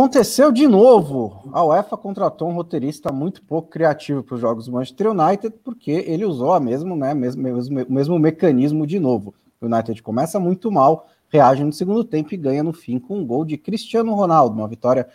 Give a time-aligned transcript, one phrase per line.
[0.00, 1.42] Aconteceu de novo.
[1.52, 5.90] A UEFA contratou um roteirista muito pouco criativo para os jogos do Manchester United, porque
[5.90, 9.34] ele usou a mesmo, né, mesmo, mesmo, mesmo mecanismo de novo.
[9.60, 13.26] O United começa muito mal, reage no segundo tempo e ganha no fim com um
[13.26, 15.06] gol de Cristiano Ronaldo, uma vitória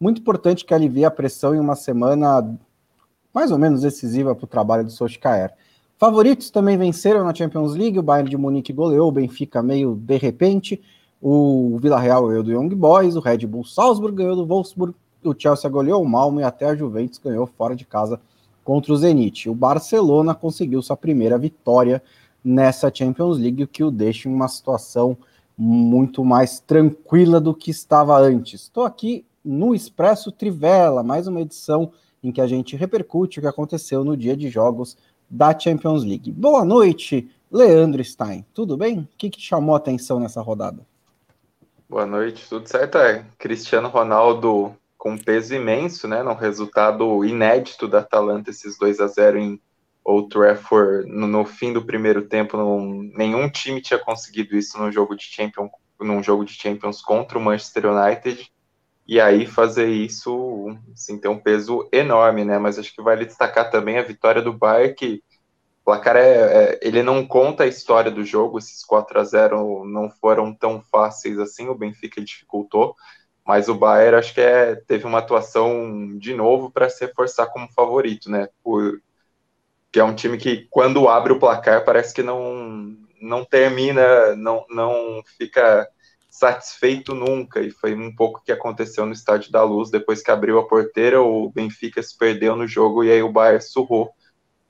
[0.00, 2.58] muito importante que alivia a pressão em uma semana
[3.32, 5.52] mais ou menos decisiva para o trabalho do Solskjaer.
[5.96, 10.16] Favoritos também venceram na Champions League, o Bayern de Munique goleou, o Benfica meio de
[10.16, 10.82] repente,
[11.24, 15.70] o Villarreal ganhou do Young Boys, o Red Bull Salzburg ganhou do Wolfsburg, o Chelsea
[15.70, 18.20] goleou o Malmo e até a Juventus ganhou fora de casa
[18.64, 19.48] contra o Zenit.
[19.48, 22.02] O Barcelona conseguiu sua primeira vitória
[22.44, 25.16] nessa Champions League, o que o deixa em uma situação
[25.56, 28.62] muito mais tranquila do que estava antes.
[28.62, 33.48] Estou aqui no Expresso Trivela, mais uma edição em que a gente repercute o que
[33.48, 34.96] aconteceu no dia de jogos
[35.30, 36.32] da Champions League.
[36.32, 38.44] Boa noite, Leandro Stein.
[38.52, 38.98] Tudo bem?
[38.98, 40.84] O que, que chamou a atenção nessa rodada?
[41.92, 42.96] Boa noite, tudo certo?
[42.96, 46.22] É, Cristiano Ronaldo com peso imenso, né?
[46.22, 49.60] No resultado inédito da Atalanta, esses 2 a 0 em
[50.02, 52.56] Old Trafford no, no fim do primeiro tempo.
[53.14, 55.68] nenhum time tinha conseguido isso num jogo de Champions,
[56.00, 58.50] num jogo de Champions contra o Manchester United.
[59.06, 62.58] E aí fazer isso, assim, tem um peso enorme, né?
[62.58, 65.22] Mas acho que vale destacar também a vitória do Bayern, que
[65.82, 69.84] o placar é, é, ele não conta a história do jogo, esses 4 a 0
[69.84, 72.94] não foram tão fáceis assim, o Benfica dificultou,
[73.44, 77.68] mas o Bayern acho que é, teve uma atuação de novo para se reforçar como
[77.72, 78.48] favorito, né?
[78.62, 79.02] Por,
[79.90, 84.64] que é um time que quando abre o placar parece que não não termina, não,
[84.68, 85.88] não fica
[86.28, 90.30] satisfeito nunca, e foi um pouco o que aconteceu no Estádio da Luz, depois que
[90.30, 94.12] abriu a porteira, o Benfica se perdeu no jogo e aí o Bayern surrou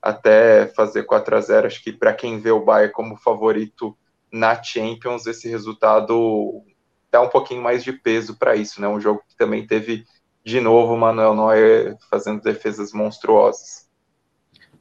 [0.02, 3.96] até fazer 4 a 0 Acho que para quem vê o Bayern como favorito
[4.32, 6.62] na Champions, esse resultado
[7.10, 8.88] dá um pouquinho mais de peso para isso, né?
[8.88, 10.04] Um jogo que também teve
[10.44, 13.88] de novo o Manuel Neuer fazendo defesas monstruosas.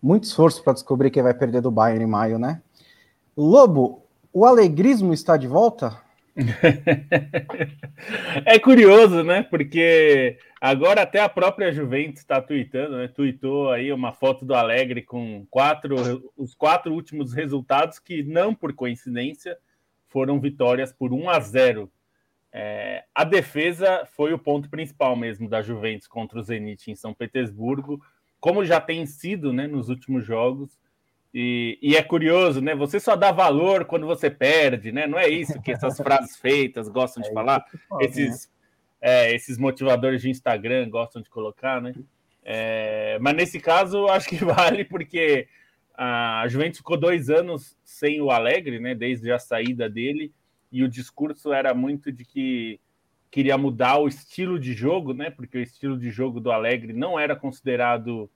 [0.02, 2.62] Muito esforço para descobrir quem vai perder do Bayern em maio, né?
[3.38, 6.02] Lobo, o alegrismo está de volta?
[8.46, 9.44] é curioso, né?
[9.44, 13.08] Porque agora até a própria Juventus está tweetando, né?
[13.08, 18.72] Tweetou aí uma foto do Alegre com quatro, os quatro últimos resultados que não por
[18.74, 19.58] coincidência
[20.08, 21.92] foram vitórias por 1 a 0.
[22.54, 27.14] É, a defesa foi o ponto principal mesmo da Juventus contra o Zenit em São
[27.14, 28.02] Petersburgo,
[28.40, 30.78] como já tem sido, né, nos últimos jogos.
[31.34, 32.76] E, e, é curioso, né?
[32.76, 35.08] Você só dá valor quando você perde, né?
[35.08, 37.66] Não é isso que essas frases feitas gostam de é falar,
[38.02, 38.54] esses, né?
[39.02, 41.94] É, esses motivadores de Instagram gostam de colocar, né?
[42.44, 45.48] É, mas nesse caso, acho que vale porque
[45.96, 48.94] a Juventus ficou dois anos sem o Alegre, né?
[48.94, 50.32] Desde a saída dele,
[50.72, 52.80] e o discurso era muito de que
[53.30, 55.30] queria mudar o estilo de jogo, né?
[55.30, 58.30] Porque o estilo de jogo do Alegre não era considerado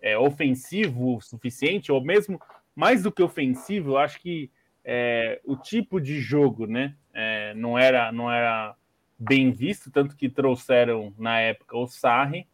[0.00, 2.40] é, ofensivo o suficiente, ou mesmo
[2.74, 4.50] mais do que ofensivo, eu acho que
[4.84, 8.76] é, o tipo de jogo né, é, não, era, não era
[9.18, 12.46] bem visto, tanto que trouxeram na época o Sarri,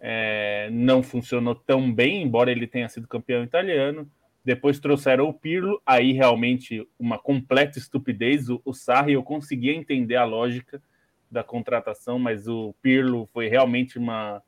[0.00, 4.10] é, não funcionou tão bem, embora ele tenha sido campeão italiano.
[4.44, 8.48] Depois trouxeram o Pirlo, aí realmente uma completa estupidez.
[8.48, 10.80] O, o Sarri eu conseguia entender a lógica
[11.30, 14.42] da contratação, mas o Pirlo foi realmente uma,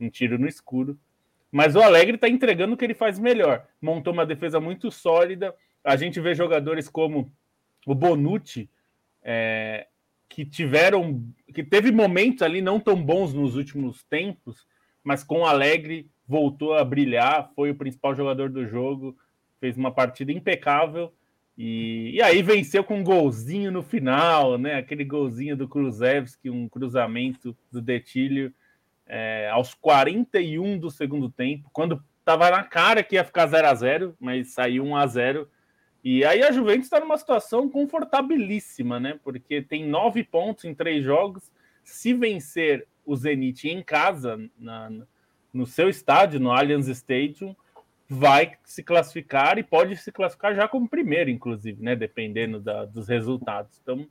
[0.00, 0.98] um tiro no escuro.
[1.50, 3.66] Mas o Alegre está entregando o que ele faz melhor.
[3.80, 5.54] Montou uma defesa muito sólida.
[5.84, 7.30] A gente vê jogadores como
[7.86, 8.70] o Bonucci,
[9.22, 9.86] é,
[10.32, 11.22] que tiveram,
[11.52, 14.66] que teve momentos ali não tão bons nos últimos tempos,
[15.04, 19.14] mas com o Alegre voltou a brilhar, foi o principal jogador do jogo,
[19.60, 21.12] fez uma partida impecável
[21.56, 24.76] e, e aí venceu com um golzinho no final, né?
[24.76, 28.54] Aquele golzinho do Kruzevski, um cruzamento do Detilho
[29.06, 33.74] é, aos 41 do segundo tempo, quando estava na cara que ia ficar 0 a
[33.74, 35.48] 0 mas saiu 1 a 0
[36.04, 39.18] E aí a Juventus está numa situação confortabilíssima, né?
[39.22, 41.50] Porque tem nove pontos em três jogos.
[41.84, 44.90] Se vencer o Zenit em casa, na,
[45.52, 47.54] no seu estádio, no Allianz Stadium,
[48.08, 51.94] vai se classificar e pode se classificar já como primeiro, inclusive, né?
[51.94, 53.78] Dependendo da, dos resultados.
[53.80, 54.06] Então,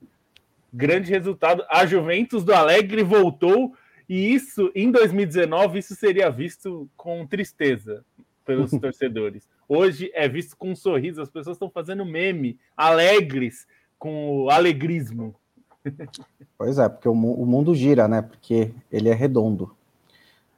[0.72, 1.64] grande resultado.
[1.68, 3.74] A Juventus do Alegre voltou
[4.08, 8.04] e isso, em 2019, isso seria visto com tristeza
[8.44, 9.48] pelos torcedores.
[9.74, 13.66] Hoje é visto com um sorriso, as pessoas estão fazendo meme, alegres,
[13.98, 15.34] com o alegrismo.
[16.58, 18.20] Pois é, porque o, o mundo gira, né?
[18.20, 19.74] Porque ele é redondo.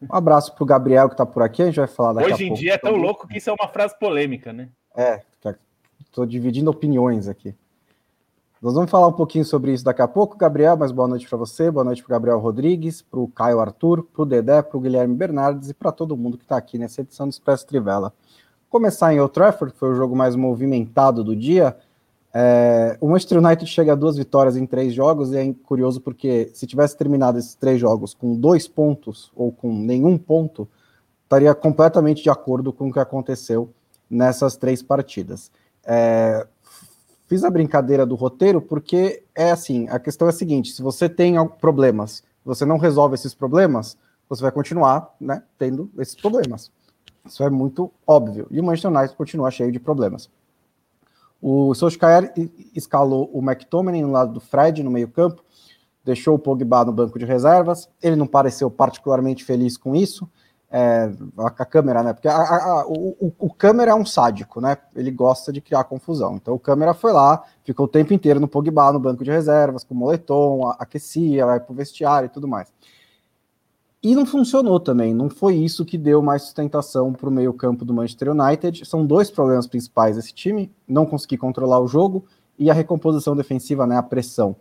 [0.02, 2.44] Um abraço para o Gabriel que está por aqui, a gente vai falar daqui Hoje
[2.44, 4.68] em dia é tão louco que isso é uma frase polêmica, né?
[4.96, 5.22] É,
[6.04, 7.54] estou dividindo opiniões aqui.
[8.60, 11.38] Nós vamos falar um pouquinho sobre isso daqui a pouco, Gabriel, mas boa noite para
[11.38, 14.76] você, boa noite para o Gabriel Rodrigues, para o Caio Arthur, para o Dedé, para
[14.76, 18.12] o Guilherme Bernardes e para todo mundo que está aqui nessa edição do Expresso Trivela.
[18.74, 21.76] Começar em Old Trafford, que foi o jogo mais movimentado do dia,
[22.34, 26.50] é, o Manchester United chega a duas vitórias em três jogos e é curioso porque
[26.52, 30.66] se tivesse terminado esses três jogos com dois pontos ou com nenhum ponto,
[31.22, 33.70] estaria completamente de acordo com o que aconteceu
[34.10, 35.52] nessas três partidas.
[35.86, 36.44] É,
[37.28, 41.08] fiz a brincadeira do roteiro porque é assim: a questão é a seguinte: se você
[41.08, 43.96] tem problemas, você não resolve esses problemas,
[44.28, 46.72] você vai continuar né, tendo esses problemas.
[47.26, 48.46] Isso é muito óbvio.
[48.50, 50.28] E o Manchester United continua cheio de problemas.
[51.40, 52.32] O Solskjaer
[52.74, 55.44] escalou o McTominay no lado do Fred, no meio-campo,
[56.04, 57.88] deixou o Pogba no banco de reservas.
[58.02, 60.28] Ele não pareceu particularmente feliz com isso.
[60.70, 62.12] É, a, a, câmera, né?
[62.12, 64.76] Porque a, a, o, o, câmera é um sádico, né?
[64.96, 66.34] Ele gosta de criar confusão.
[66.34, 69.84] Então o câmera foi lá, ficou o tempo inteiro no Pogba, no banco de reservas,
[69.84, 72.72] com o moletom, aquecia, vai pro vestiário e tudo mais.
[74.04, 77.94] E não funcionou também, não foi isso que deu mais sustentação para o meio-campo do
[77.94, 78.84] Manchester United.
[78.84, 82.22] São dois problemas principais desse time: não conseguir controlar o jogo
[82.58, 84.54] e a recomposição defensiva, né, a pressão.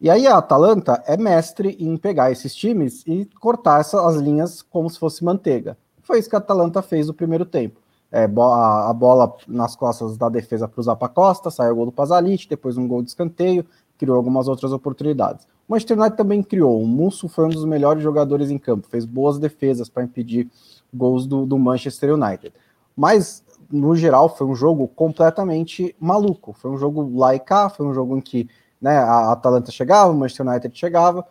[0.00, 4.62] E aí a Atalanta é mestre em pegar esses times e cortar essas, as linhas
[4.62, 5.76] como se fosse manteiga.
[6.00, 7.80] Foi isso que a Atalanta fez no primeiro tempo.
[8.12, 11.92] É, a, bola nas costas da defesa para o Zapa Costa, saiu o gol do
[11.92, 13.66] Pasalic, depois um gol de escanteio,
[13.98, 15.48] criou algumas outras oportunidades.
[15.68, 16.82] Manchester United também criou.
[16.82, 20.48] O Musso foi um dos melhores jogadores em campo, fez boas defesas para impedir
[20.92, 22.52] gols do, do Manchester United.
[22.96, 26.54] Mas, no geral, foi um jogo completamente maluco.
[26.54, 28.48] Foi um jogo lá e cá, foi um jogo em que
[28.80, 31.26] né, a Atalanta chegava, o Manchester United chegava.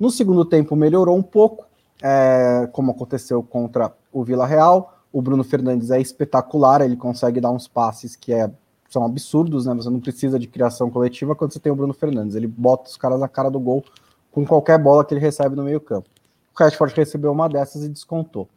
[0.00, 1.66] No segundo tempo melhorou um pouco,
[2.02, 4.98] é, como aconteceu contra o Vila Real.
[5.12, 8.50] O Bruno Fernandes é espetacular, ele consegue dar uns passes que é
[8.94, 9.74] são absurdos, né?
[9.74, 12.36] Você não precisa de criação coletiva quando você tem o Bruno Fernandes.
[12.36, 13.84] Ele bota os caras na cara do gol
[14.30, 16.08] com qualquer bola que ele recebe no meio-campo.
[16.54, 18.48] O Rashford recebeu uma dessas e descontou.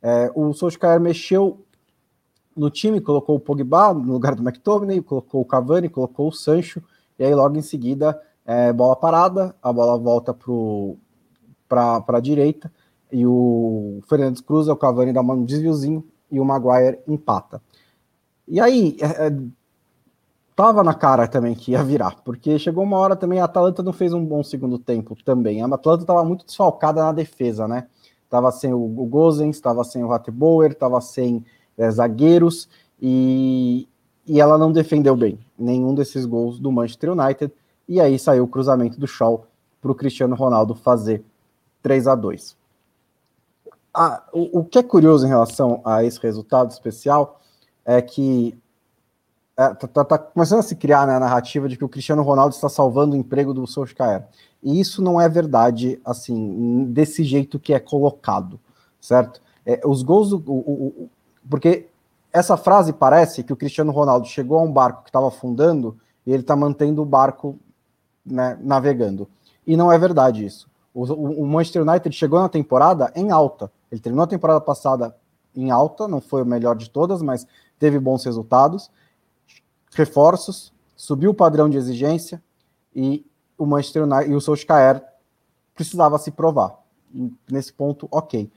[0.00, 1.64] É, o Solskjaer mexeu
[2.56, 6.82] no time, colocou o Pogba no lugar do McTominay, colocou o Cavani, colocou o Sancho,
[7.18, 10.36] e aí logo em seguida, é, bola parada, a bola volta
[11.68, 12.72] para a direita,
[13.10, 17.60] e o Fernandes cruza, o Cavani dá um desviozinho, e o Maguire empata.
[18.46, 19.30] E aí, é, é
[20.60, 23.94] tava na cara também que ia virar, porque chegou uma hora também a Atalanta não
[23.94, 25.62] fez um bom segundo tempo também.
[25.62, 27.86] A Atalanta estava muito desfalcada na defesa, né?
[28.28, 31.42] Tava sem o, Gozens, tava sem o Rateboer, tava sem
[31.78, 32.68] é, zagueiros
[33.00, 33.88] e,
[34.26, 37.50] e ela não defendeu bem nenhum desses gols do Manchester United.
[37.88, 39.46] E aí saiu o cruzamento do Shaw
[39.80, 41.24] para o Cristiano Ronaldo fazer
[41.82, 42.54] 3 a 2
[43.94, 47.40] ah, o, o que é curioso em relação a esse resultado especial
[47.82, 48.54] é que
[49.60, 52.22] é, tá, tá, tá, começando a se criar né, a narrativa de que o Cristiano
[52.22, 54.26] Ronaldo está salvando o emprego do Solskjaer.
[54.62, 58.58] E isso não é verdade, assim, desse jeito que é colocado,
[58.98, 59.42] certo?
[59.66, 60.38] É, os gols do.
[60.50, 61.10] O, o,
[61.46, 61.88] porque
[62.32, 65.94] essa frase parece que o Cristiano Ronaldo chegou a um barco que estava afundando
[66.26, 67.58] e ele está mantendo o barco
[68.24, 69.28] né, navegando.
[69.66, 70.70] E não é verdade isso.
[70.94, 73.70] O, o, Manchester United chegou na temporada em alta.
[73.92, 75.14] Ele terminou a temporada passada
[75.54, 77.46] em alta, não foi o melhor de todas, mas
[77.78, 78.90] teve bons resultados
[79.92, 82.42] reforços, subiu o padrão de exigência
[82.94, 85.02] e o Manchester United e o Solskjaer
[85.74, 86.78] precisava se provar.
[87.50, 88.50] Nesse ponto, ok.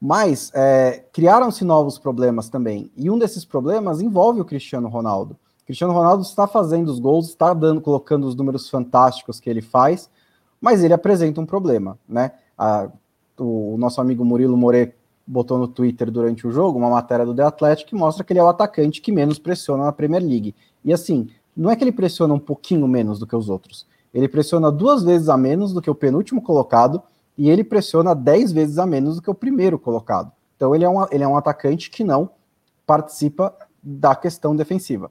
[0.00, 2.90] Mas é, criaram-se novos problemas também.
[2.96, 5.36] E um desses problemas envolve o Cristiano Ronaldo.
[5.62, 9.60] O Cristiano Ronaldo está fazendo os gols, está dando, colocando os números fantásticos que ele
[9.60, 10.08] faz,
[10.60, 12.32] mas ele apresenta um problema, né?
[12.56, 12.88] A,
[13.38, 14.94] o, o, nosso amigo Murilo More
[15.26, 18.40] botou no Twitter durante o jogo uma matéria do The Athletic que mostra que ele
[18.40, 20.54] é o atacante que menos pressiona na Premier League.
[20.84, 23.86] E assim, não é que ele pressiona um pouquinho menos do que os outros.
[24.12, 27.02] Ele pressiona duas vezes a menos do que o penúltimo colocado
[27.36, 30.32] e ele pressiona dez vezes a menos do que o primeiro colocado.
[30.56, 32.30] Então ele é um, ele é um atacante que não
[32.86, 35.10] participa da questão defensiva.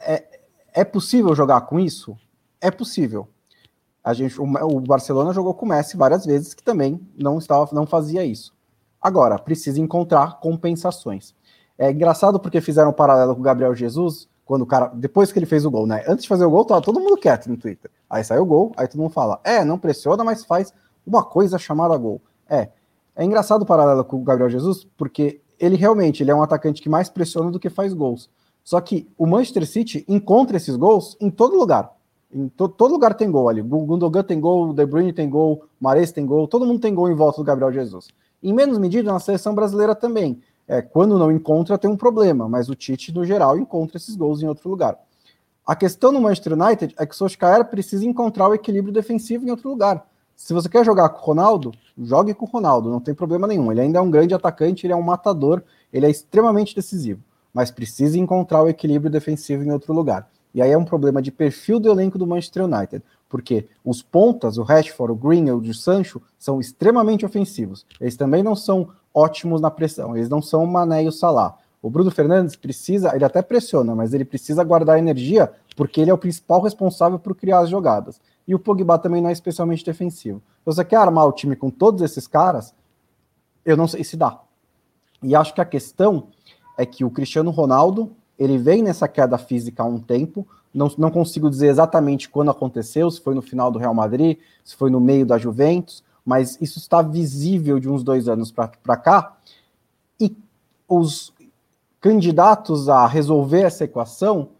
[0.00, 0.40] É,
[0.72, 2.16] é possível jogar com isso?
[2.60, 3.28] É possível.
[4.04, 7.68] A gente, o, o Barcelona jogou com o Messi várias vezes que também não estava,
[7.72, 8.54] não fazia isso.
[9.00, 11.34] Agora precisa encontrar compensações.
[11.82, 15.38] É engraçado porque fizeram um paralelo com o Gabriel Jesus, quando o cara, depois que
[15.40, 16.04] ele fez o gol, né?
[16.06, 17.90] Antes de fazer o gol, tava todo mundo quieto no Twitter.
[18.08, 20.72] Aí saiu o gol, aí todo mundo fala: é, não pressiona, mas faz
[21.04, 22.22] uma coisa chamada gol.
[22.48, 22.68] É.
[23.16, 26.80] É engraçado o paralelo com o Gabriel Jesus, porque ele realmente ele é um atacante
[26.80, 28.30] que mais pressiona do que faz gols.
[28.62, 31.96] Só que o Manchester City encontra esses gols em todo lugar.
[32.32, 33.60] Em to, todo lugar tem gol ali.
[33.60, 36.78] O Gundogan tem gol, o De Bruyne tem gol, o Mares tem gol, todo mundo
[36.78, 38.10] tem gol em volta do Gabriel Jesus.
[38.40, 40.40] Em menos medida na seleção brasileira também.
[40.72, 44.42] É, quando não encontra, tem um problema, mas o Tite, no geral, encontra esses gols
[44.42, 44.98] em outro lugar.
[45.66, 49.50] A questão no Manchester United é que o Solskjaer precisa encontrar o equilíbrio defensivo em
[49.50, 50.06] outro lugar.
[50.34, 53.70] Se você quer jogar com o Ronaldo, jogue com o Ronaldo, não tem problema nenhum.
[53.70, 55.62] Ele ainda é um grande atacante, ele é um matador,
[55.92, 57.20] ele é extremamente decisivo,
[57.52, 60.26] mas precisa encontrar o equilíbrio defensivo em outro lugar.
[60.54, 64.56] E aí é um problema de perfil do elenco do Manchester United, porque os pontas,
[64.56, 67.84] o Rashford, o Greenwood o Sancho, são extremamente ofensivos.
[68.00, 71.56] Eles também não são ótimos na pressão, eles não são o Mané e o Salah.
[71.82, 76.14] O Bruno Fernandes precisa, ele até pressiona, mas ele precisa guardar energia porque ele é
[76.14, 78.20] o principal responsável por criar as jogadas.
[78.46, 80.40] E o Pogba também não é especialmente defensivo.
[80.60, 82.72] Se você quer armar o time com todos esses caras,
[83.64, 84.40] eu não sei se dá.
[85.22, 86.28] E acho que a questão
[86.78, 91.10] é que o Cristiano Ronaldo, ele vem nessa queda física há um tempo, não, não
[91.10, 95.00] consigo dizer exatamente quando aconteceu, se foi no final do Real Madrid, se foi no
[95.00, 99.36] meio da Juventus, mas isso está visível de uns dois anos para cá,
[100.20, 100.36] e
[100.88, 101.32] os
[102.00, 104.50] candidatos a resolver essa equação,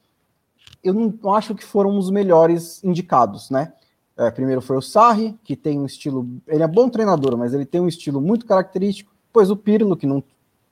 [0.83, 3.73] eu não acho que foram os melhores indicados, né?
[4.17, 6.29] É, primeiro foi o Sarri, que tem um estilo.
[6.47, 9.13] Ele é bom treinador, mas ele tem um estilo muito característico.
[9.27, 10.23] Depois o Pirlo, que não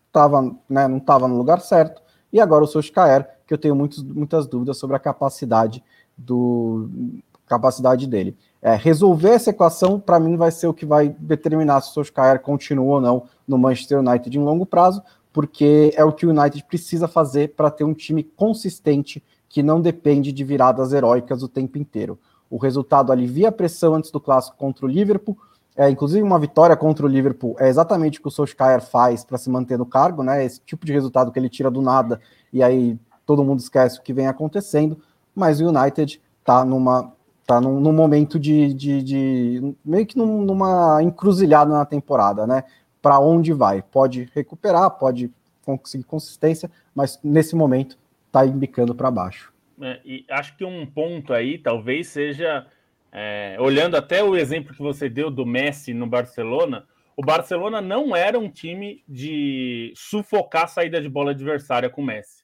[0.06, 2.02] estava né, não tava no lugar certo.
[2.32, 5.82] E agora o Solskjaer, que eu tenho muitos, muitas dúvidas sobre a capacidade
[6.16, 6.88] do
[7.50, 8.36] capacidade dele.
[8.62, 12.40] É, resolver essa equação, para mim, vai ser o que vai determinar se o Solskjaer
[12.40, 15.02] continua ou não no Manchester United em longo prazo,
[15.32, 19.80] porque é o que o United precisa fazer para ter um time consistente que não
[19.80, 22.18] depende de viradas heróicas o tempo inteiro.
[22.48, 25.36] O resultado alivia a pressão antes do clássico contra o Liverpool.
[25.76, 29.38] É, inclusive, uma vitória contra o Liverpool é exatamente o que o Solskjaer faz para
[29.38, 30.44] se manter no cargo, né?
[30.44, 32.20] Esse tipo de resultado que ele tira do nada
[32.52, 34.98] e aí todo mundo esquece o que vem acontecendo.
[35.34, 37.12] Mas o United está numa
[37.50, 42.62] tá num, num momento de, de, de, meio que num, numa encruzilhada na temporada, né?
[43.02, 43.82] para onde vai.
[43.82, 45.32] Pode recuperar, pode
[45.64, 49.52] conseguir consistência, mas nesse momento está embicando para baixo.
[49.82, 52.66] É, e acho que um ponto aí talvez seja,
[53.10, 56.84] é, olhando até o exemplo que você deu do Messi no Barcelona,
[57.16, 62.06] o Barcelona não era um time de sufocar a saída de bola adversária com o
[62.06, 62.39] Messi.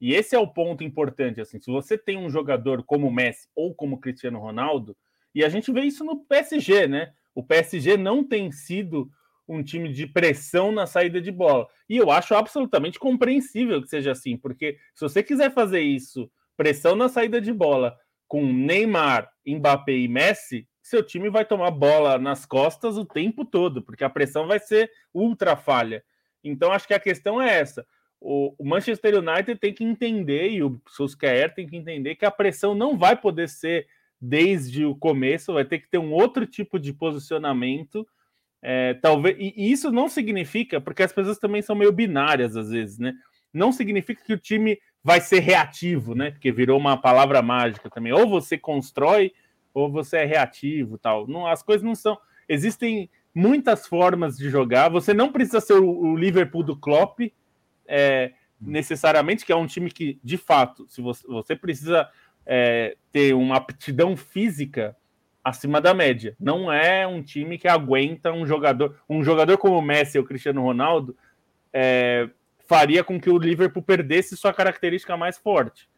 [0.00, 1.40] E esse é o ponto importante.
[1.40, 4.96] Assim, se você tem um jogador como o Messi ou como o Cristiano Ronaldo,
[5.34, 7.12] e a gente vê isso no PSG, né?
[7.34, 9.10] O PSG não tem sido
[9.46, 11.66] um time de pressão na saída de bola.
[11.88, 16.94] E eu acho absolutamente compreensível que seja assim, porque se você quiser fazer isso, pressão
[16.94, 17.96] na saída de bola,
[18.28, 23.82] com Neymar, Mbappé e Messi, seu time vai tomar bola nas costas o tempo todo,
[23.82, 26.02] porque a pressão vai ser ultra falha.
[26.42, 27.84] Então acho que a questão é essa.
[28.20, 32.74] O Manchester United tem que entender, e o Solskjaer tem que entender que a pressão
[32.74, 33.86] não vai poder ser
[34.20, 38.06] desde o começo, vai ter que ter um outro tipo de posicionamento
[38.62, 42.98] é, talvez e isso não significa, porque as pessoas também são meio binárias às vezes,
[42.98, 43.14] né?
[43.52, 46.30] Não significa que o time vai ser reativo, né?
[46.30, 48.12] Porque virou uma palavra mágica também.
[48.12, 49.32] Ou você constrói,
[49.72, 51.26] ou você é reativo, tal.
[51.26, 52.18] Não, as coisas não são.
[52.48, 54.88] Existem muitas formas de jogar.
[54.90, 57.20] Você não precisa ser o, o Liverpool do Klopp,
[57.90, 62.08] é, necessariamente, que é um time que, de fato, se você, você precisa
[62.46, 64.96] é, ter uma aptidão física
[65.42, 66.36] acima da média.
[66.38, 70.26] Não é um time que aguenta um jogador, um jogador como o Messi ou o
[70.26, 71.16] Cristiano Ronaldo
[71.72, 72.28] é,
[72.66, 75.88] faria com que o Liverpool perdesse sua característica mais forte.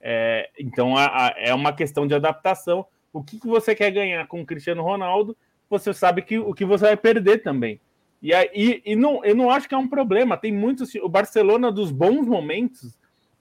[0.00, 2.86] É, então a, a, é uma questão de adaptação.
[3.12, 5.36] O que, que, você quer ganhar com o Cristiano Ronaldo,
[5.68, 7.80] você sabe que o que você vai perder também.
[8.22, 10.36] E, aí, e não, eu não acho que é um problema.
[10.36, 10.94] Tem muitos.
[10.96, 12.98] O Barcelona dos bons momentos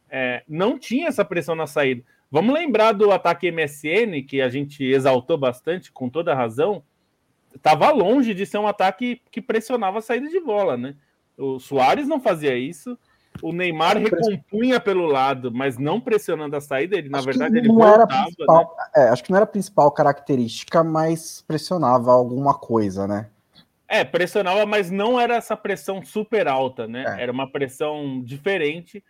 [0.10, 2.04] é, não tinha essa pressão na saída.
[2.32, 6.84] Vamos lembrar do ataque MSN, que a gente exaltou bastante, com toda razão.
[7.54, 10.96] Estava longe de ser um ataque que pressionava a saída de bola, né?
[11.38, 12.98] O Soares não fazia isso.
[13.42, 16.98] O Neymar recompunha pelo lado, mas não pressionando a saída.
[16.98, 18.28] Ele, na verdade, ele voltava.
[18.40, 18.66] Né?
[18.96, 23.28] é, acho que não era a principal característica, mas pressionava alguma coisa, né?
[23.88, 27.04] É, pressionava, mas não era essa pressão super alta, né?
[27.18, 27.24] É.
[27.24, 29.04] Era uma pressão diferente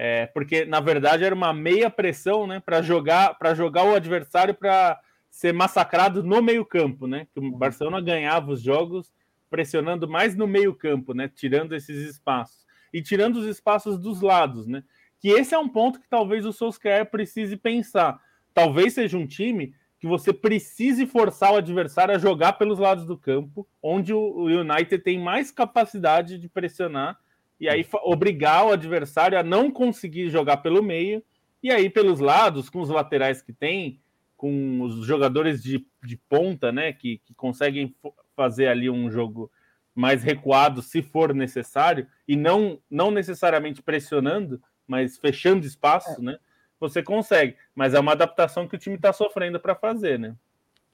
[0.00, 4.54] é, porque na verdade era uma meia pressão, né, para jogar para jogar o adversário
[4.54, 4.96] para
[5.28, 7.26] ser massacrado no meio campo, né?
[7.34, 7.58] Que o uhum.
[7.58, 9.12] Barcelona ganhava os jogos
[9.50, 11.28] pressionando mais no meio campo, né?
[11.28, 14.84] Tirando esses espaços e tirando os espaços dos lados, né?
[15.18, 18.20] Que esse é um ponto que talvez o Solskjaer precise pensar.
[18.54, 23.18] Talvez seja um time que você precise forçar o adversário a jogar pelos lados do
[23.18, 27.18] campo, onde o United tem mais capacidade de pressionar
[27.60, 31.22] e aí obrigar o adversário a não conseguir jogar pelo meio,
[31.60, 34.00] e aí pelos lados, com os laterais que tem,
[34.36, 37.94] com os jogadores de, de ponta, né, que, que conseguem
[38.36, 39.50] fazer ali um jogo
[39.92, 46.24] mais recuado se for necessário, e não, não necessariamente pressionando, mas fechando espaço, é.
[46.24, 46.38] né?
[46.80, 47.56] Você consegue.
[47.74, 50.34] Mas é uma adaptação que o time está sofrendo para fazer, né?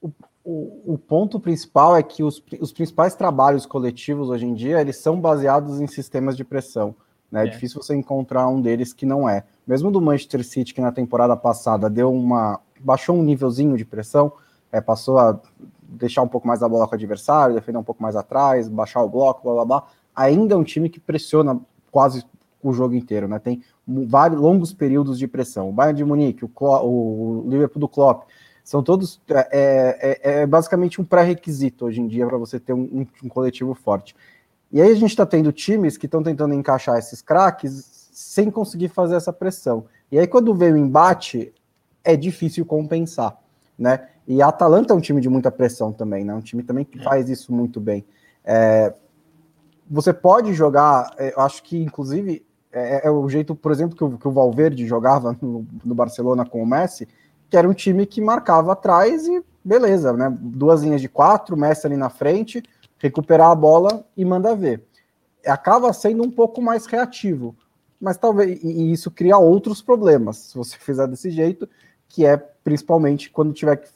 [0.01, 0.11] O,
[0.45, 4.97] o, o, ponto principal é que os, os principais trabalhos coletivos hoje em dia eles
[4.97, 6.95] são baseados em sistemas de pressão.
[7.31, 7.45] Né?
[7.45, 7.47] É.
[7.47, 9.45] é difícil você encontrar um deles que não é.
[9.67, 12.61] Mesmo do Manchester City, que na temporada passada deu uma.
[12.81, 14.33] baixou um nívelzinho de pressão,
[14.71, 15.41] é, passou a
[15.83, 19.03] deixar um pouco mais a bola com o adversário, defender um pouco mais atrás, baixar
[19.03, 19.87] o bloco, blá blá blá.
[20.15, 21.59] Ainda é um time que pressiona
[21.91, 22.25] quase
[22.63, 23.39] o jogo inteiro, né?
[23.39, 25.69] Tem vários longos períodos de pressão.
[25.69, 28.25] O Bayern de Munique, o, o Liverpool do Klopp,
[28.65, 32.73] são todos é, é, é, é basicamente um pré-requisito hoje em dia para você ter
[32.73, 34.17] um, um, coletivo forte.
[34.73, 38.89] E aí a gente está tendo times que estão tentando encaixar esses craques sem conseguir
[38.89, 39.85] fazer essa pressão.
[40.11, 41.53] E aí quando vem o embate,
[42.03, 43.39] é difícil compensar,
[43.79, 44.09] né?
[44.27, 46.35] E a Atalanta é um time de muita pressão também, né?
[46.35, 47.03] Um time também que é.
[47.03, 48.05] faz isso muito bem.
[48.43, 48.95] É,
[49.89, 54.03] você pode jogar, é, eu acho que inclusive é, é, o jeito, por exemplo, que
[54.03, 57.07] o, que o Valverde jogava no, no, Barcelona com o Messi,
[57.49, 60.37] que era um time que marcava atrás e beleza, né?
[60.39, 62.63] Duas linhas de quatro, Messi ali na frente,
[62.99, 64.83] recuperar a bola e manda ver.
[65.47, 67.55] Acaba sendo um pouco mais reativo,
[68.01, 71.69] mas talvez e isso cria outros problemas se você fizer desse jeito,
[72.09, 73.91] que é principalmente quando tiver que,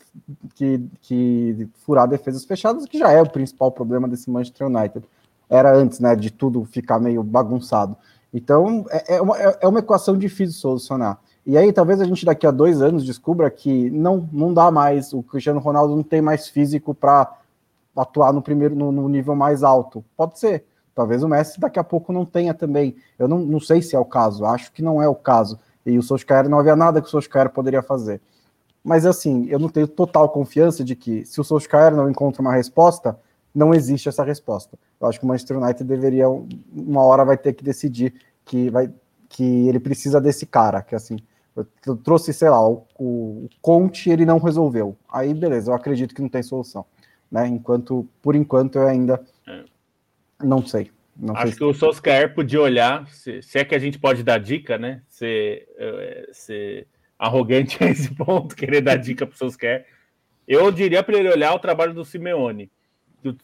[0.55, 5.05] que, que furar defesas fechadas, que já é o principal problema desse Manchester United.
[5.49, 7.97] Era antes, né, de tudo ficar meio bagunçado.
[8.33, 11.19] Então, é, é, uma, é, é uma equação difícil de solucionar.
[11.47, 15.13] E aí, talvez a gente daqui a dois anos descubra que não, não dá mais,
[15.13, 17.33] o Cristiano Ronaldo não tem mais físico para
[17.97, 20.05] atuar no primeiro no, no, nível mais alto.
[20.17, 20.65] Pode ser.
[20.95, 22.97] Talvez o Messi daqui a pouco não tenha também.
[23.19, 25.59] Eu não, não sei se é o caso, acho que não é o caso.
[25.87, 28.21] E o Solskjaer não havia nada que o Solskjaer poderia fazer.
[28.85, 32.53] Mas assim, eu não tenho total confiança de que se o Solskjaer não encontra uma
[32.53, 33.19] resposta,
[33.55, 34.79] não existe essa resposta.
[35.01, 38.91] Eu acho que o Manchester United deveria, uma hora vai ter que decidir que, vai,
[39.29, 41.17] que ele precisa desse cara, que assim,
[41.87, 44.97] eu trouxe, sei lá, o, o Conte ele não resolveu.
[45.11, 46.85] Aí, beleza, eu acredito que não tem solução.
[47.31, 47.47] Né?
[47.47, 49.65] Enquanto, por enquanto, eu ainda é.
[50.43, 50.91] não sei.
[51.17, 51.65] Não Acho sei que se...
[51.65, 55.03] o Solskjaer podia olhar, se, se, é que a gente pode dar dica, né?
[55.09, 56.87] Ser, é, ser
[57.19, 59.85] arrogante a esse ponto, querer dar dica para o Solskjaer.
[60.47, 62.71] Eu diria para ele olhar o trabalho do Simeone.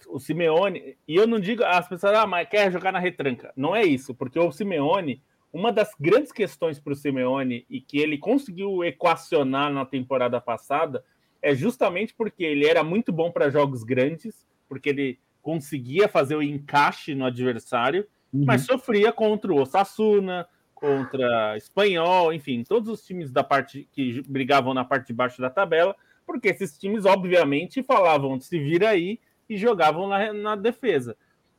[0.08, 3.52] O, Simeone, e eu não digo, as pessoas, ah, mas quer jogar na retranca.
[3.56, 5.20] Não é isso, porque o Simeone,
[5.52, 11.04] uma das grandes questões para o Simeone e que ele conseguiu equacionar na temporada passada
[11.42, 16.42] é justamente porque ele era muito bom para jogos grandes, porque ele conseguia fazer o
[16.42, 18.44] encaixe no adversário, uhum.
[18.46, 24.72] mas sofria contra o Osasuna, contra Espanhol, enfim, todos os times da parte que brigavam
[24.72, 25.94] na parte de baixo da tabela,
[26.26, 31.16] porque esses times, obviamente, falavam se vira aí e jogavam na, na defesa.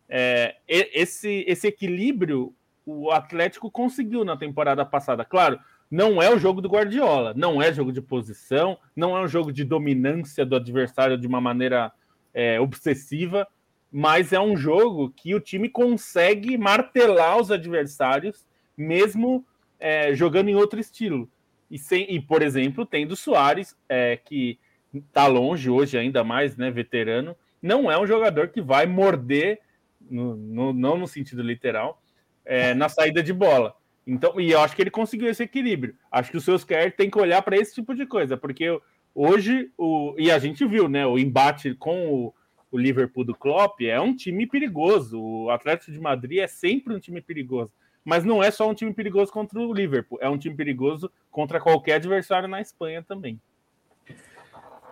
[0.08, 2.54] É, esse, esse equilíbrio
[2.86, 5.26] o Atlético conseguiu na temporada passada.
[5.26, 9.28] Claro, não é o jogo do Guardiola, não é jogo de posição, não é um
[9.28, 11.92] jogo de dominância do adversário de uma maneira
[12.34, 13.48] é, obsessiva,
[13.92, 18.46] mas é um jogo que o time consegue martelar os adversários,
[18.78, 19.46] mesmo
[19.80, 21.30] é, jogando em outro estilo.
[21.72, 24.60] E, sem, e, por exemplo, tendo Soares, é, que
[24.94, 27.36] está longe hoje, ainda mais, né, veterano,
[27.66, 29.60] não é um jogador que vai morder,
[30.00, 32.00] no, no, não no sentido literal,
[32.46, 33.76] é, na saída de bola.
[34.06, 35.96] Então, e eu acho que ele conseguiu esse equilíbrio.
[36.12, 38.80] Acho que o seus quer tem que olhar para esse tipo de coisa, porque
[39.16, 42.34] hoje o e a gente viu, né, o embate com o,
[42.72, 45.20] o Liverpool do Klopp é um time perigoso.
[45.20, 47.72] O Atlético de Madrid é sempre um time perigoso,
[48.04, 51.60] mas não é só um time perigoso contra o Liverpool, é um time perigoso contra
[51.60, 53.42] qualquer adversário na Espanha também.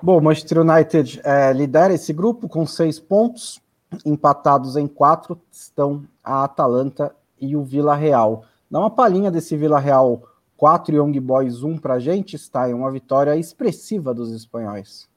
[0.06, 3.62] Bom, Manchester United é, lidera esse grupo com seis pontos,
[4.06, 8.44] empatados em quatro estão a Atalanta e o Vila Real.
[8.70, 10.22] Dá uma palhinha desse Vila Real
[10.58, 15.08] 4 Young Boys 1 para a gente, está é uma vitória expressiva dos espanhóis.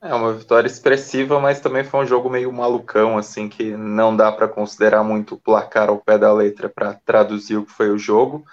[0.00, 4.32] É uma vitória expressiva, mas também foi um jogo meio malucão, assim, que não dá
[4.32, 7.98] para considerar muito o placar ao pé da letra para traduzir o que foi o
[7.98, 8.46] jogo.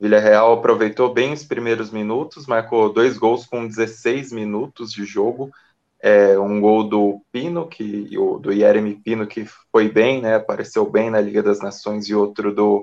[0.00, 5.50] Villarreal aproveitou bem os primeiros minutos, marcou dois gols com 16 minutos de jogo.
[6.02, 8.08] É, um gol do Pino, que,
[8.40, 12.54] do Jeremy Pino, que foi bem, né, apareceu bem na Liga das Nações, e outro
[12.54, 12.82] do,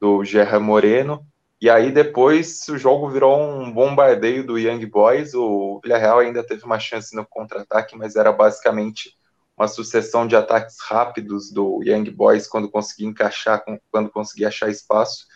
[0.00, 1.24] do Gerra Moreno.
[1.60, 5.34] E aí depois o jogo virou um bombardeio do Young Boys.
[5.34, 9.14] O Villarreal ainda teve uma chance no contra-ataque, mas era basicamente
[9.56, 15.27] uma sucessão de ataques rápidos do Young Boys quando conseguia encaixar, quando conseguia achar espaço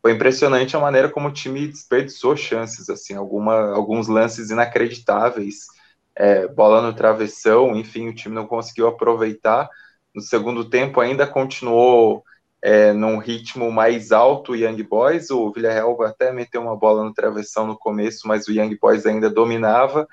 [0.00, 5.66] foi impressionante a maneira como o time desperdiçou chances, assim, alguma, alguns lances inacreditáveis,
[6.14, 9.68] é, bola no travessão, enfim, o time não conseguiu aproveitar.
[10.14, 12.24] No segundo tempo ainda continuou
[12.60, 15.30] é, num ritmo mais alto o Young Boys.
[15.30, 19.30] O Villarreal até meteu uma bola no travessão no começo, mas o Young Boys ainda
[19.30, 20.06] dominava.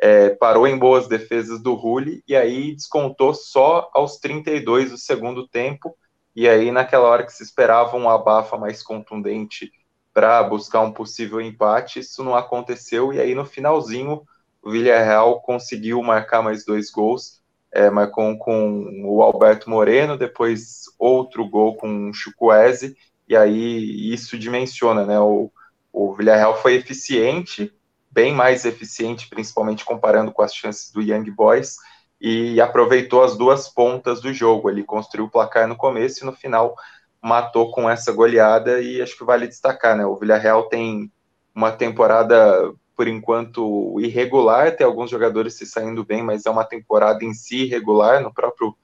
[0.00, 5.46] É, parou em boas defesas do Rulli e aí descontou só aos 32 do segundo
[5.46, 5.96] tempo.
[6.34, 9.72] E aí, naquela hora que se esperava um abafa mais contundente
[10.12, 13.12] para buscar um possível empate, isso não aconteceu.
[13.12, 14.22] E aí, no finalzinho,
[14.62, 17.42] o Villarreal conseguiu marcar mais dois gols
[17.72, 22.94] é, marcou com o Alberto Moreno, depois outro gol com o Chukwueze,
[23.26, 25.18] e aí isso dimensiona, né?
[25.18, 25.50] O,
[25.90, 27.72] o Villarreal foi eficiente,
[28.10, 31.76] bem mais eficiente, principalmente comparando com as chances do Young Boys,
[32.22, 34.70] e aproveitou as duas pontas do jogo.
[34.70, 36.76] Ele construiu o placar no começo e no final
[37.20, 40.06] matou com essa goleada, e acho que vale destacar, né?
[40.06, 41.10] O Villarreal tem
[41.54, 44.76] uma temporada por enquanto, irregular.
[44.76, 48.20] Tem alguns jogadores se saindo bem, mas é uma temporada em si irregular.
[48.22, 48.76] No próprio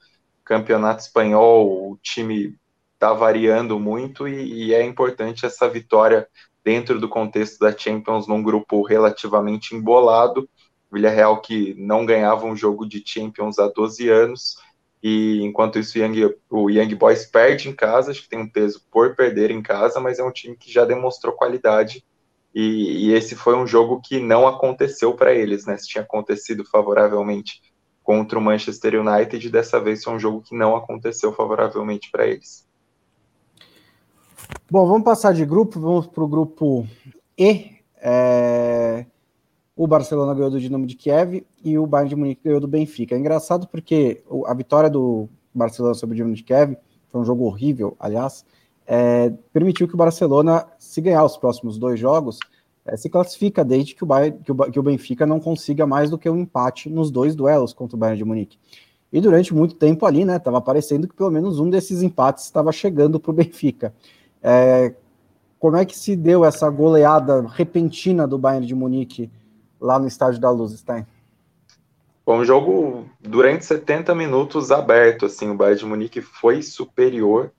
[0.43, 2.57] campeonato espanhol, o time
[2.95, 6.27] está variando muito e, e, é importante essa vitória
[6.63, 10.49] dentro do contexto da Champions, num grupo relativamente embolado.
[10.91, 14.57] Villarreal que não ganhava um jogo de Champions há 12 anos.
[15.01, 18.49] E enquanto isso, o Young, o Young Boys perde em casa, acho que tem um
[18.49, 22.03] peso por perder em casa, mas é um time que já demonstrou qualidade
[22.53, 25.77] e, e esse foi um jogo que não aconteceu para eles, né?
[25.77, 27.61] Se tinha acontecido favoravelmente
[28.03, 32.67] contra o Manchester United, dessa vez foi um jogo que não aconteceu favoravelmente para eles.
[34.69, 36.87] Bom, vamos passar de grupo, vamos para o grupo
[37.37, 37.77] E.
[37.97, 39.05] É...
[39.79, 43.15] O Barcelona ganhou do Dinamo de Kiev e o Bayern de Munique ganhou do Benfica.
[43.15, 46.75] É engraçado porque a vitória do Barcelona sobre o Dinamo de Kiev
[47.07, 48.43] foi um jogo horrível, aliás,
[48.85, 52.39] é, permitiu que o Barcelona, se ganhar os próximos dois jogos,
[52.85, 56.09] é, se classifica desde que o, Bayern, que, o, que o Benfica não consiga mais
[56.09, 58.57] do que um empate nos dois duelos contra o Bayern de Munique.
[59.13, 62.73] E durante muito tempo ali, né, estava parecendo que pelo menos um desses empates estava
[62.73, 63.93] chegando para o Benfica.
[64.43, 64.93] É,
[65.57, 69.31] como é que se deu essa goleada repentina do Bayern de Munique
[69.79, 71.05] lá no estádio da Luz, Stein?
[72.25, 77.51] Foi um jogo durante 70 minutos aberto, assim, o Bayern de Munique foi superior,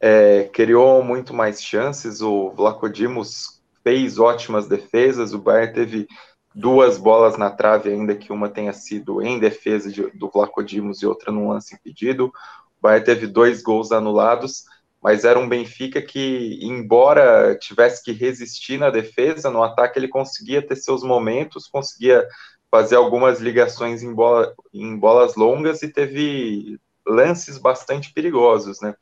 [0.00, 2.20] é, criou muito mais chances.
[2.20, 5.32] O Vlacodimos fez ótimas defesas.
[5.32, 6.08] O Bayern teve
[6.54, 11.06] duas bolas na trave, ainda que uma tenha sido em defesa de, do Vlacodimos e
[11.06, 12.26] outra num lance impedido.
[12.26, 14.64] O Bayern teve dois gols anulados,
[15.02, 20.60] mas era um Benfica que, embora tivesse que resistir na defesa, no ataque ele conseguia
[20.60, 22.26] ter seus momentos, conseguia
[22.70, 28.94] fazer algumas ligações em, bola, em bolas longas e teve lances bastante perigosos, né?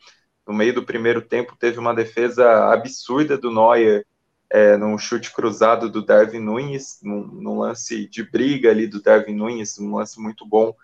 [0.46, 4.06] no meio do primeiro tempo, teve uma defesa absurda do Neuer,
[4.50, 9.34] é, num chute cruzado do Darwin Nunes, num, num, lance de briga ali do Darwin
[9.34, 10.74] Nunes, um lance muito bom.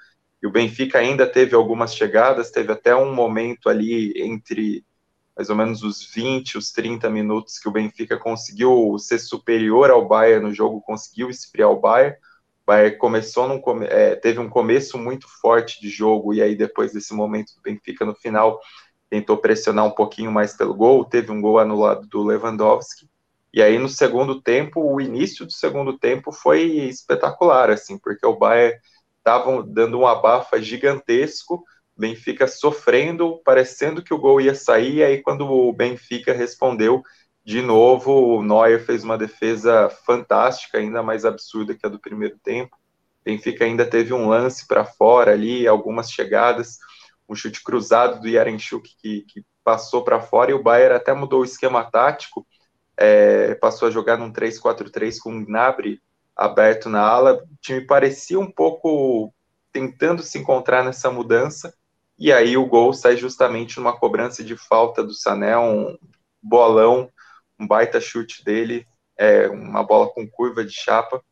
[0.43, 4.85] E o Benfica ainda teve algumas chegadas, teve até um momento ali entre
[5.41, 10.07] mais ou menos os 20, os 30 minutos que o Benfica conseguiu ser superior ao
[10.07, 12.15] Bayern no jogo, conseguiu esfriar o Bayern.
[12.63, 16.93] O Bayern começou num, é, teve um começo muito forte de jogo, e aí depois
[16.93, 18.61] desse momento do Benfica no final
[19.09, 23.09] tentou pressionar um pouquinho mais pelo gol, teve um gol anulado do Lewandowski.
[23.51, 28.37] E aí no segundo tempo, o início do segundo tempo foi espetacular, assim, porque o
[28.37, 28.79] Bayern
[29.17, 31.65] estava dando um abafa gigantesco,
[32.01, 37.03] Benfica sofrendo, parecendo que o gol ia sair, e aí quando o Benfica respondeu
[37.45, 42.39] de novo, o Neuer fez uma defesa fantástica, ainda mais absurda que a do primeiro
[42.43, 42.77] tempo.
[43.25, 46.79] Benfica ainda teve um lance para fora ali, algumas chegadas
[47.31, 51.43] um chute cruzado do Yarenchuk que, que passou para fora e o Bayern até mudou
[51.43, 52.45] o esquema tático,
[52.97, 56.03] é, passou a jogar num 3-4-3 com o Gnabry
[56.37, 57.35] aberto na ala.
[57.35, 59.33] O time parecia um pouco
[59.73, 61.73] tentando se encontrar nessa mudança,
[62.21, 65.97] e aí o gol sai justamente numa cobrança de falta do Sané, um
[66.43, 67.11] bolão,
[67.59, 68.87] um baita chute dele,
[69.19, 71.23] é, uma bola com curva de chapa,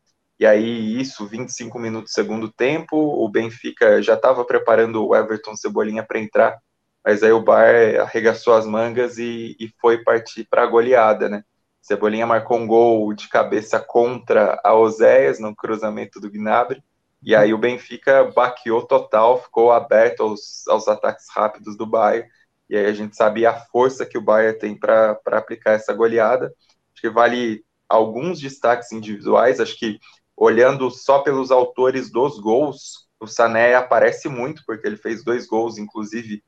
[0.41, 5.57] e aí, isso, 25 minutos do segundo tempo, o Benfica já estava preparando o Everton
[5.57, 6.59] Cebolinha para entrar,
[7.05, 11.43] mas aí o Bar arregaçou as mangas e, e foi partir para a goleada, né?
[11.83, 16.83] Cebolinha marcou um gol de cabeça contra a Oséias no cruzamento do Gnabry,
[17.23, 22.29] e aí o Benfica baqueou total, ficou aberto aos, aos ataques rápidos do Bayern,
[22.71, 26.53] e aí a gente sabia a força que o Bayern tem para aplicar essa goleada.
[26.93, 29.99] Acho que vale alguns destaques individuais, acho que
[30.37, 35.79] olhando só pelos autores dos gols, o Sané aparece muito, porque ele fez dois gols,
[35.79, 36.43] inclusive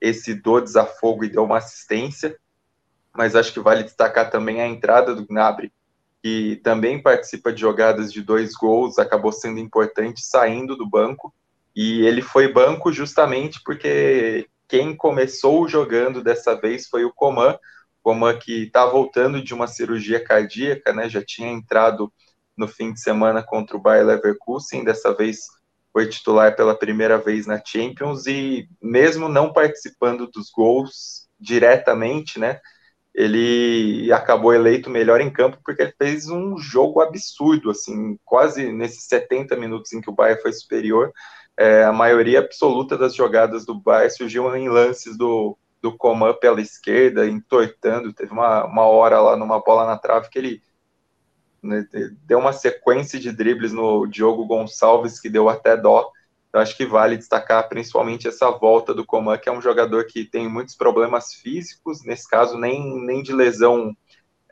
[0.00, 2.38] esse do desafogo e deu uma assistência.
[3.12, 5.72] Mas acho que vale destacar também a entrada do Gnabry,
[6.24, 11.34] que também participa de jogadas de dois gols, acabou sendo importante saindo do banco.
[11.76, 17.58] E ele foi banco justamente porque quem começou jogando dessa vez foi o Coman,
[18.02, 21.10] Coman que está voltando de uma cirurgia cardíaca, né?
[21.10, 22.10] Já tinha entrado
[22.56, 25.40] no fim de semana contra o Bayer Leverkusen, dessa vez
[25.92, 32.60] foi titular pela primeira vez na Champions e mesmo não participando dos gols diretamente, né?
[33.14, 39.04] Ele acabou eleito melhor em campo porque ele fez um jogo absurdo, assim, quase nesses
[39.04, 41.12] 70 minutos em que o Bayern foi superior,
[41.56, 46.60] é, a maioria absoluta das jogadas do Bayern surgiu em lances do, do Coman pela
[46.60, 50.62] esquerda, entortando, teve uma, uma hora lá numa bola na trave que ele
[51.62, 51.86] né,
[52.26, 56.10] deu uma sequência de dribles no Diogo Gonçalves que deu até dó.
[56.54, 60.24] Eu acho que vale destacar principalmente essa volta do Coman, que é um jogador que
[60.24, 63.92] tem muitos problemas físicos, nesse caso nem, nem de lesão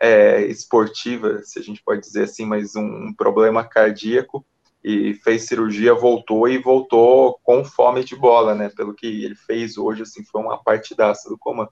[0.01, 4.45] é, esportiva, se a gente pode dizer assim, mas um, um problema cardíaco,
[4.83, 8.69] e fez cirurgia, voltou e voltou com fome de bola, né?
[8.69, 11.69] Pelo que ele fez hoje, assim, foi uma partidaça do Coman.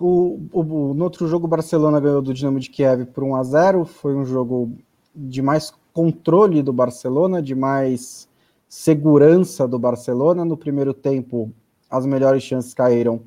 [0.00, 3.42] O, o, no outro jogo, o Barcelona ganhou do Dinamo de Kiev por 1 a
[3.44, 4.76] 0 Foi um jogo
[5.14, 8.28] de mais controle do Barcelona, de mais
[8.68, 10.44] segurança do Barcelona.
[10.44, 11.50] No primeiro tempo,
[11.88, 13.22] as melhores chances caíram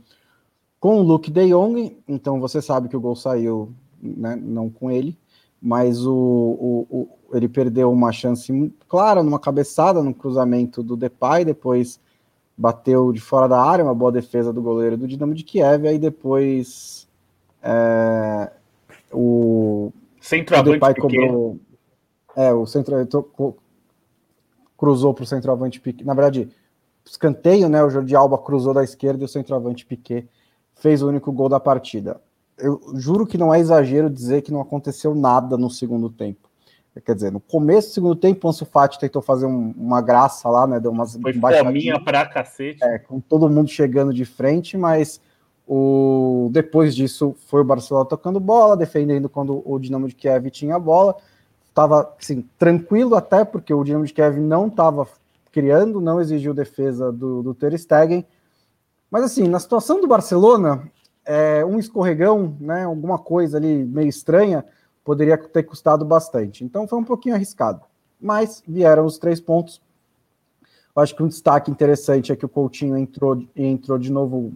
[0.80, 4.92] com o Luke de Jong, então você sabe que o gol saiu né, não com
[4.92, 5.18] ele,
[5.60, 11.44] mas o, o, o, ele perdeu uma chance clara numa cabeçada no cruzamento do Depay,
[11.44, 12.00] depois
[12.56, 15.98] bateu de fora da área, uma boa defesa do goleiro do Dinamo de Kiev, aí
[15.98, 17.08] depois
[17.64, 18.52] é,
[19.12, 21.60] o, centroavante o Depay cobrou,
[22.40, 22.96] é, o centro
[24.78, 26.50] cruzou para o centroavante Piquet, na verdade,
[27.06, 30.26] escanteio, né, o Jordi Alba cruzou da esquerda e o centroavante Piquet
[30.74, 32.22] fez o único gol da partida.
[32.58, 36.50] Eu juro que não é exagero dizer que não aconteceu nada no segundo tempo.
[37.06, 40.50] Quer dizer, no começo do segundo tempo, o Ansu Fati tentou fazer um, uma graça
[40.50, 40.80] lá, né?
[40.80, 42.84] Deu umas Foi fominha pra cacete.
[42.84, 45.22] É, com todo mundo chegando de frente, mas
[45.66, 50.76] o depois disso foi o Barcelona tocando bola, defendendo quando o Dinamo de Kiev tinha
[50.76, 51.16] a bola.
[51.80, 55.08] Estava assim, tranquilo até, porque o Dinamo de Kiev não estava
[55.50, 58.26] criando, não exigiu defesa do, do Ter Stegen.
[59.10, 60.92] Mas assim, na situação do Barcelona,
[61.26, 64.66] é, um escorregão, né, alguma coisa ali meio estranha,
[65.06, 66.66] poderia ter custado bastante.
[66.66, 67.80] Então foi um pouquinho arriscado.
[68.20, 69.82] Mas vieram os três pontos.
[70.94, 74.52] Eu acho que um destaque interessante é que o Coutinho entrou, entrou de novo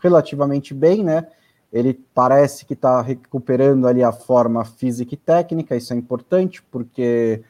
[0.00, 1.26] relativamente bem, né?
[1.72, 7.42] Ele parece que está recuperando ali a forma física e técnica, isso é importante, porque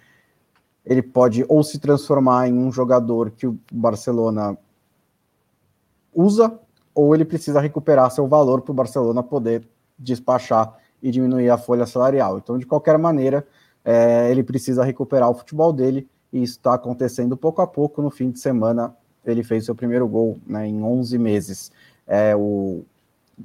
[0.86, 4.56] ele pode ou se transformar em um jogador que o Barcelona
[6.14, 6.58] usa,
[6.94, 9.66] ou ele precisa recuperar seu valor para o Barcelona poder
[9.98, 12.38] despachar e diminuir a folha salarial.
[12.38, 13.46] Então, de qualquer maneira,
[13.84, 18.00] é, ele precisa recuperar o futebol dele, e isso está acontecendo pouco a pouco.
[18.00, 21.72] No fim de semana, ele fez seu primeiro gol né, em 11 meses.
[22.06, 22.84] É, o,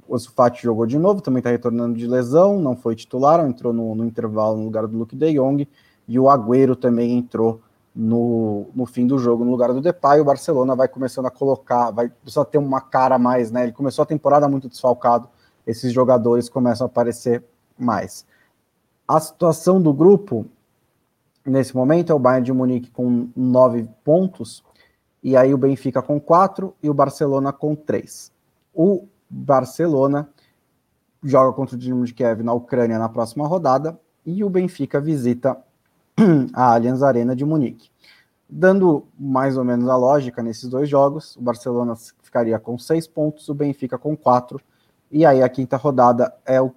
[0.08, 3.96] o Sufati jogou de novo, também está retornando de lesão, não foi titular, entrou no,
[3.96, 5.68] no, intervalo no lugar do Luke de Jong,
[6.08, 7.62] e o Agüero também entrou
[7.96, 10.22] no, no fim do jogo no lugar do Depay.
[10.22, 13.64] O Barcelona vai começando a colocar, vai precisar ter uma cara mais, né?
[13.64, 15.28] Ele começou a temporada muito desfalcado,
[15.66, 17.44] esses jogadores começam a aparecer
[17.78, 18.26] mais.
[19.08, 20.46] A situação do grupo,
[21.46, 24.64] nesse momento, é o Bayern de Munique com nove pontos,
[25.24, 28.32] e aí o Benfica com quatro e o Barcelona com três.
[28.74, 30.30] O Barcelona
[31.24, 35.58] joga contra o Dinamo de Kiev na Ucrânia na próxima rodada, e o Benfica visita
[36.54, 37.90] a Allianz Arena de Munique.
[38.50, 43.50] Dando mais ou menos a lógica nesses dois jogos, o Barcelona ficaria com seis pontos,
[43.50, 44.62] o Benfica com quatro,
[45.12, 46.74] e aí a quinta rodada é o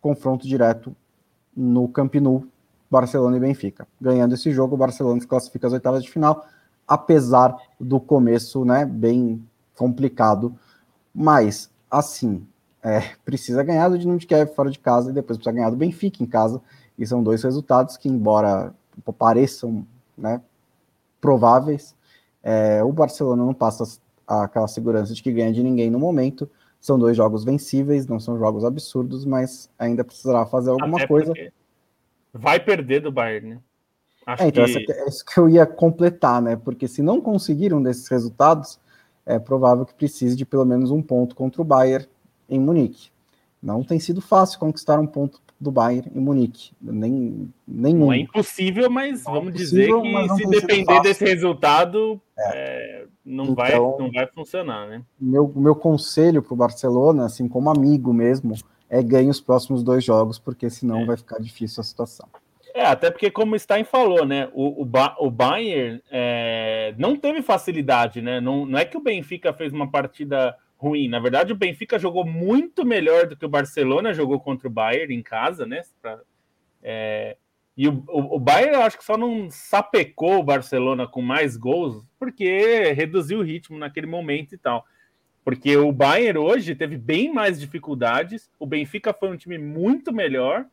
[0.00, 0.94] confronto direto
[1.56, 2.46] no Camp Nou,
[2.90, 3.86] Barcelona e Benfica.
[4.00, 6.46] Ganhando esse jogo, o Barcelona se classifica às oitavas de final,
[6.86, 9.42] apesar do começo, né, bem
[9.74, 10.54] complicado.
[11.14, 12.46] Mas, assim,
[12.82, 15.76] é, precisa ganhar do Dinamo de Kiev fora de casa e depois precisa ganhar do
[15.76, 16.60] Benfica em casa.
[16.98, 18.74] E são dois resultados que, embora
[19.18, 20.40] pareçam né,
[21.20, 21.96] prováveis,
[22.42, 23.84] é, o Barcelona não passa
[24.26, 26.48] aquela segurança de que ganha de ninguém no momento.
[26.80, 31.32] São dois jogos vencíveis, não são jogos absurdos, mas ainda precisará fazer alguma Até coisa.
[32.32, 33.58] Vai perder do Bayern, né?
[34.26, 34.92] Acho é, então, que...
[34.92, 36.56] é isso que eu ia completar, né?
[36.56, 38.78] Porque se não conseguiram desses resultados,
[39.26, 42.06] é provável que precise de pelo menos um ponto contra o Bayern
[42.48, 43.10] em Munique.
[43.62, 46.72] Não tem sido fácil conquistar um ponto do Bayern em Munique.
[46.80, 48.06] Nem, nenhum.
[48.06, 53.04] Não é impossível, mas não é vamos dizer que se depender desse resultado, é.
[53.04, 55.02] É, não, então, vai, não vai funcionar, né?
[55.18, 58.54] Meu, meu conselho para o Barcelona, assim como amigo mesmo,
[58.90, 61.04] é ganhar os próximos dois jogos, porque senão é.
[61.06, 62.28] vai ficar difícil a situação.
[62.74, 64.50] É, até porque, como o Stein falou, né?
[64.52, 68.40] O, o, ba o Bayern é, não teve facilidade, né?
[68.40, 71.06] Não, não é que o Benfica fez uma partida ruim.
[71.08, 75.14] Na verdade, o Benfica jogou muito melhor do que o Barcelona jogou contra o Bayern
[75.14, 75.82] em casa, né?
[76.02, 76.18] Pra,
[76.82, 77.36] é,
[77.76, 81.56] e o, o, o Bayern, eu acho que só não sapecou o Barcelona com mais
[81.56, 84.84] gols, porque reduziu o ritmo naquele momento e tal.
[85.44, 90.66] Porque o Bayern hoje teve bem mais dificuldades, o Benfica foi um time muito melhor,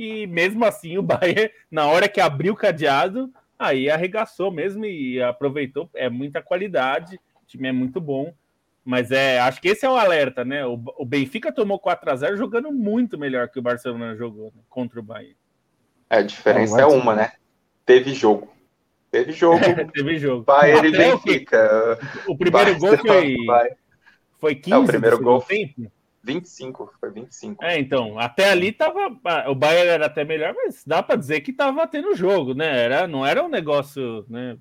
[0.00, 5.22] e mesmo assim o Bayern, na hora que abriu o cadeado, aí arregaçou mesmo e
[5.22, 5.90] aproveitou.
[5.94, 8.32] É muita qualidade, o time é muito bom.
[8.82, 10.64] Mas é, acho que esse é o alerta, né?
[10.64, 14.62] O, o Benfica tomou 4 a 0 jogando muito melhor que o Barcelona jogou né?
[14.70, 15.36] contra o Bayern.
[16.08, 17.32] É, a diferença é, é uma, né?
[17.84, 18.50] Teve jogo.
[19.10, 19.60] Teve jogo.
[19.92, 20.44] Teve jogo.
[20.44, 21.98] Bayern e Benfica.
[22.26, 23.36] O, o primeiro gol foi.
[24.38, 25.92] Foi 15 é, o primeiro gol tempo?
[26.22, 27.64] 25, foi 25.
[27.64, 29.08] É, então, até ali tava.
[29.48, 32.78] O Bayern era até melhor, mas dá para dizer que tava tendo jogo, né?
[32.84, 34.58] Era, não era um negócio, né?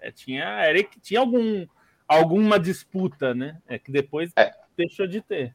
[0.00, 1.66] É, tinha, era que tinha algum,
[2.06, 3.56] alguma disputa, né?
[3.66, 4.52] É que depois é.
[4.76, 5.54] deixou de ter.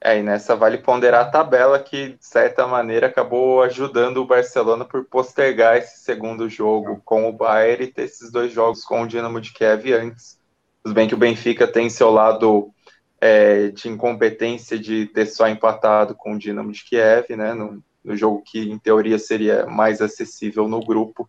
[0.00, 4.84] É, e nessa vale ponderar a tabela que, de certa maneira, acabou ajudando o Barcelona
[4.84, 9.06] por postergar esse segundo jogo com o Bayern e ter esses dois jogos com o
[9.08, 10.38] Dinamo de Kiev antes.
[10.84, 12.72] Tudo bem que o Benfica tem seu lado
[13.20, 18.16] é, de incompetência de ter só empatado com o Dinamo de Kiev, né, no, no
[18.16, 21.28] jogo que, em teoria, seria mais acessível no grupo,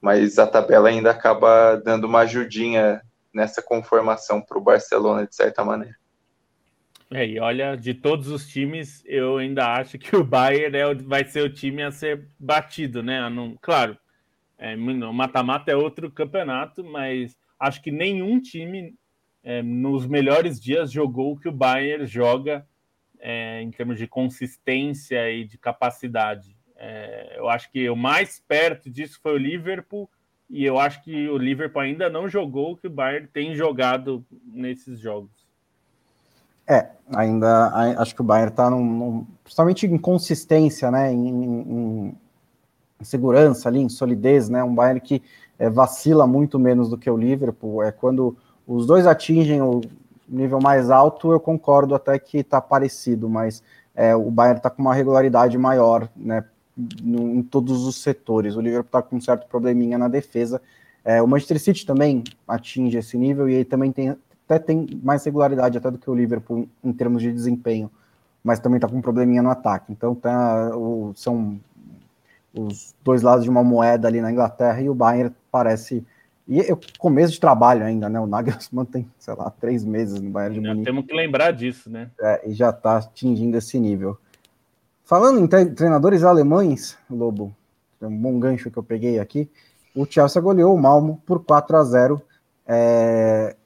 [0.00, 3.00] mas a tabela ainda acaba dando uma ajudinha
[3.32, 5.96] nessa conformação para o Barcelona, de certa maneira.
[7.10, 11.24] É, e olha, de todos os times, eu ainda acho que o Bayern é, vai
[11.24, 13.28] ser o time a ser batido, né?
[13.28, 13.96] Não, claro,
[14.58, 18.94] é, o mata-mata é outro campeonato, mas acho que nenhum time
[19.42, 22.66] é, nos melhores dias jogou o que o Bayern joga
[23.18, 26.56] é, em termos de consistência e de capacidade.
[26.76, 30.10] É, eu acho que o mais perto disso foi o Liverpool,
[30.50, 34.24] e eu acho que o Liverpool ainda não jogou o que o Bayern tem jogado
[34.44, 35.46] nesses jogos.
[36.66, 42.16] É, ainda acho que o Bayern está num, num, principalmente em consistência, né, em, em,
[43.00, 45.22] em, segurança ali, em solidez, né, um Bayern que
[45.58, 47.82] é, vacila muito menos do que o Liverpool.
[47.82, 48.36] É quando
[48.74, 49.82] os dois atingem o
[50.26, 53.62] nível mais alto, eu concordo até que está parecido, mas
[53.94, 56.44] é, o Bayern está com uma regularidade maior, né,
[57.02, 58.56] no, em todos os setores.
[58.56, 60.60] O Liverpool está com um certo probleminha na defesa.
[61.04, 65.22] É, o Manchester City também atinge esse nível e aí também tem, até tem mais
[65.22, 67.90] regularidade até do que o Liverpool em termos de desempenho,
[68.42, 69.92] mas também está com um probleminha no ataque.
[69.92, 71.60] Então tá, o, são
[72.54, 76.02] os dois lados de uma moeda ali na Inglaterra e o Bayern parece
[76.46, 78.18] e é começo de trabalho ainda, né?
[78.18, 80.84] O Nagelsmann tem, sei lá, três meses no Bayern de Munique.
[80.84, 82.10] Temos que lembrar disso, né?
[82.20, 84.18] É, e já está atingindo esse nível.
[85.04, 87.54] Falando em treinadores alemães, Lobo,
[88.00, 89.48] é um bom gancho que eu peguei aqui.
[89.94, 92.22] O Chelsea goleou o Malmo por 4 a 0.
[92.66, 93.56] É,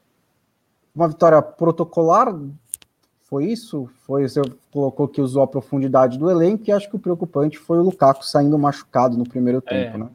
[0.94, 2.34] uma vitória protocolar,
[3.24, 3.88] foi isso?
[4.06, 4.40] Foi você
[4.72, 8.24] colocou que usou a profundidade do elenco e acho que o preocupante foi o Lukaku
[8.24, 9.84] saindo machucado no primeiro é.
[9.84, 9.98] tempo, é.
[10.00, 10.08] né?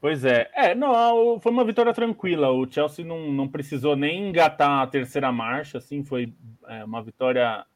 [0.00, 2.50] Pois é, é, não, foi uma vitória tranquila.
[2.50, 6.32] O Chelsea não, não precisou nem engatar a terceira marcha, assim, foi
[6.66, 7.66] é, uma vitória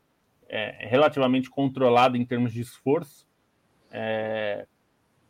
[0.49, 3.27] é, relativamente controlada em termos de esforço.
[3.91, 4.67] É,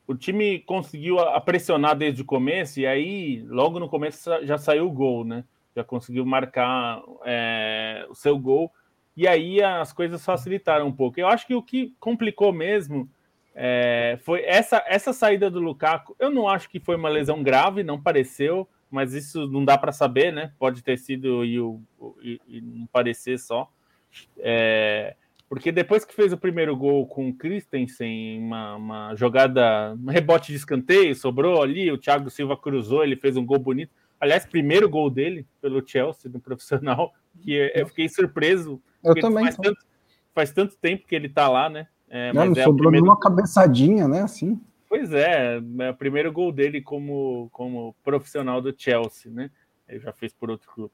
[0.07, 4.87] o time conseguiu a pressionar desde o começo e aí, logo no começo, já saiu
[4.87, 5.44] o gol, né?
[5.74, 8.70] já conseguiu marcar é, o seu gol,
[9.16, 11.18] e aí as coisas facilitaram um pouco.
[11.18, 13.09] Eu acho que o que complicou mesmo
[13.54, 16.16] é, foi essa, essa saída do Lukaku.
[16.18, 19.92] Eu não acho que foi uma lesão grave, não pareceu, mas isso não dá para
[19.92, 20.52] saber, né?
[20.58, 21.80] Pode ter sido e, o,
[22.22, 23.70] e, e não parecer só.
[24.38, 25.16] É,
[25.48, 30.50] porque depois que fez o primeiro gol com o Christensen, uma, uma jogada, um rebote
[30.50, 33.92] de escanteio, sobrou ali, o Thiago Silva cruzou, ele fez um gol bonito.
[34.18, 38.80] Aliás, primeiro gol dele pelo Chelsea no profissional, que eu fiquei surpreso.
[39.05, 39.44] Eu também.
[39.44, 39.86] Faz tanto,
[40.34, 41.88] faz tanto, tempo que ele tá lá, né?
[42.14, 43.06] É, não, não é sobrou primeiro...
[43.06, 44.20] nenhuma cabeçadinha, né?
[44.20, 44.60] Assim.
[44.86, 49.50] Pois é, é o primeiro gol dele como, como profissional do Chelsea, né?
[49.88, 50.92] Ele já fez por outro clube.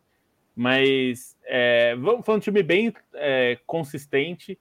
[0.55, 4.57] Mas é, foi um time bem é, consistente.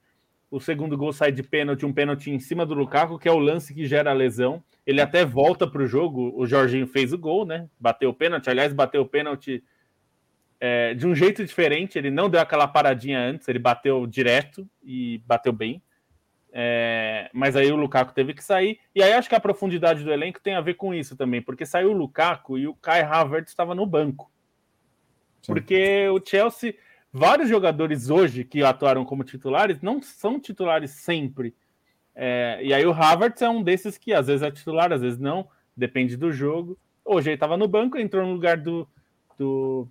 [0.50, 3.38] O segundo gol sai de pênalti, um pênalti em cima do Lukaku, que é o
[3.38, 4.64] lance que gera a lesão.
[4.84, 6.34] Ele até volta para o jogo.
[6.36, 7.70] O Jorginho fez o gol, né?
[7.80, 8.50] Bateu o pênalti.
[8.50, 9.64] Aliás, bateu o pênalti
[10.60, 12.00] é, de um jeito diferente.
[12.00, 15.82] Ele não deu aquela paradinha antes, ele bateu direto e bateu bem.
[16.60, 18.80] É, mas aí o Lukaku teve que sair.
[18.96, 21.68] E aí acho que a profundidade do elenco tem a ver com isso também, porque
[21.68, 24.32] saiu o Lukaku e o Kai Havertz estava no banco.
[25.44, 25.54] Sim.
[25.54, 26.74] Porque o Chelsea
[27.14, 31.54] vários jogadores hoje que atuaram como titulares não são titulares sempre.
[32.16, 35.20] É, e aí o Havertz é um desses que às vezes é titular, às vezes
[35.20, 36.76] não, depende do jogo.
[37.06, 38.90] Hoje ele estava no banco, entrou no lugar do,
[39.38, 39.88] do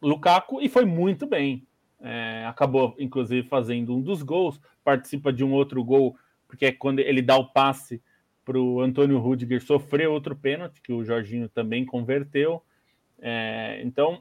[0.00, 1.66] Lukaku e foi muito bem.
[2.02, 6.16] É, acabou, inclusive, fazendo um dos gols, participa de um outro gol,
[6.48, 8.02] porque é quando ele dá o passe
[8.44, 12.62] para o Antônio Rudiger sofrer outro pênalti, que o Jorginho também converteu.
[13.20, 14.20] É, então,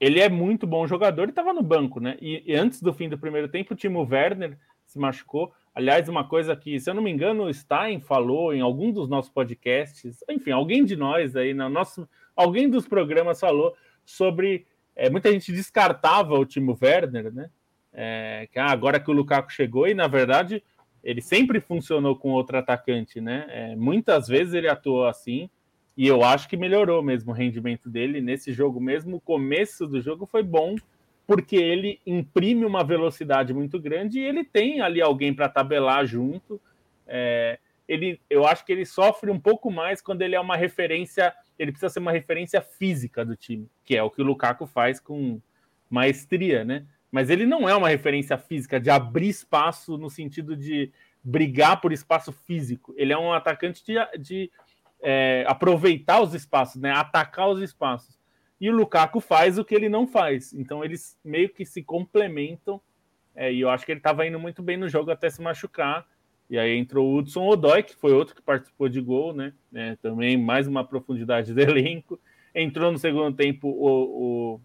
[0.00, 2.16] ele é muito bom jogador e estava no banco, né?
[2.22, 4.56] E, e, antes do fim do primeiro tempo, o Timo Werner
[4.86, 5.52] se machucou.
[5.74, 9.08] Aliás, uma coisa que, se eu não me engano, o Stein falou em algum dos
[9.08, 14.66] nossos podcasts, enfim, alguém de nós aí, no nosso, alguém dos programas falou sobre.
[15.00, 17.48] É, muita gente descartava o Timo Werner, né?
[17.90, 20.62] É, que ah, agora que o Lukaku chegou, e na verdade
[21.02, 23.46] ele sempre funcionou com outro atacante, né?
[23.48, 25.48] É, muitas vezes ele atuou assim,
[25.96, 29.16] e eu acho que melhorou mesmo o rendimento dele nesse jogo mesmo.
[29.16, 30.76] O começo do jogo foi bom,
[31.26, 36.60] porque ele imprime uma velocidade muito grande e ele tem ali alguém para tabelar junto.
[37.06, 41.32] É, ele, eu acho que ele sofre um pouco mais quando ele é uma referência,
[41.60, 44.98] ele precisa ser uma referência física do time, que é o que o Lukaku faz
[44.98, 45.38] com
[45.90, 46.86] maestria, né?
[47.12, 50.90] Mas ele não é uma referência física de abrir espaço no sentido de
[51.22, 52.94] brigar por espaço físico.
[52.96, 54.50] Ele é um atacante de, de
[55.02, 56.92] é, aproveitar os espaços, né?
[56.92, 58.18] Atacar os espaços.
[58.58, 60.54] E o Lukaku faz o que ele não faz.
[60.54, 62.80] Então eles meio que se complementam.
[63.36, 66.06] É, e eu acho que ele estava indo muito bem no jogo até se machucar.
[66.50, 69.52] E aí entrou o Hudson Odoi, que foi outro que participou de gol, né?
[69.72, 72.18] É, também mais uma profundidade do elenco.
[72.52, 74.60] Entrou no segundo tempo o, o,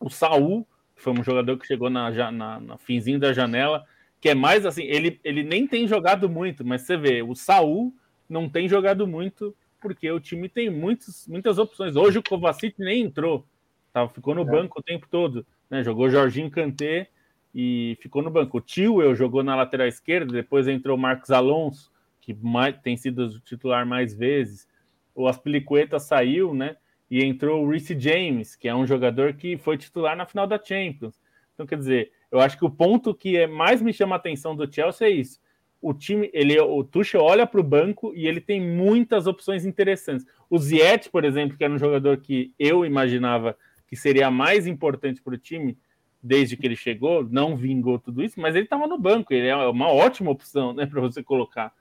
[0.00, 0.64] o Saul,
[0.94, 3.84] que foi um jogador que chegou na, na, na finzinho da janela,
[4.20, 7.92] que é mais assim, ele, ele nem tem jogado muito, mas você vê, o Saul
[8.28, 11.96] não tem jogado muito, porque o time tem muitos, muitas opções.
[11.96, 13.44] Hoje o Kovacic nem entrou,
[13.92, 14.08] tá?
[14.08, 14.44] ficou no é.
[14.44, 15.44] banco o tempo todo.
[15.68, 15.82] Né?
[15.82, 17.08] Jogou Jorginho Kanté
[17.54, 18.58] e ficou no banco.
[18.58, 21.90] O Tio jogou na lateral esquerda, depois entrou o Marcos Alonso,
[22.20, 24.68] que mais, tem sido titular mais vezes.
[25.14, 26.76] O Aspilicueta saiu, né?
[27.10, 30.62] E entrou o Reece James, que é um jogador que foi titular na final da
[30.62, 31.18] Champions.
[31.54, 34.54] Então, quer dizer, eu acho que o ponto que é, mais me chama a atenção
[34.54, 35.40] do Chelsea é isso
[35.80, 40.26] o time, ele, o Tuchel olha para o banco e ele tem muitas opções interessantes.
[40.50, 45.22] O Ziet, por exemplo, que era um jogador que eu imaginava que seria mais importante
[45.22, 45.78] para o time
[46.22, 49.56] desde que ele chegou, não vingou tudo isso, mas ele estava no banco, ele é
[49.56, 51.72] uma ótima opção, né, para você colocar.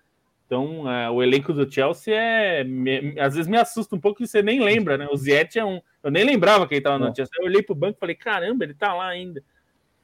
[0.45, 4.27] Então, é, o elenco do Chelsea é, me, às vezes me assusta um pouco que
[4.27, 5.05] você nem lembra, né?
[5.11, 7.13] O Ziet é um, eu nem lembrava que ele estava no é.
[7.13, 7.33] Chelsea.
[7.37, 9.43] Eu olhei para o banco e falei, caramba, ele está lá ainda.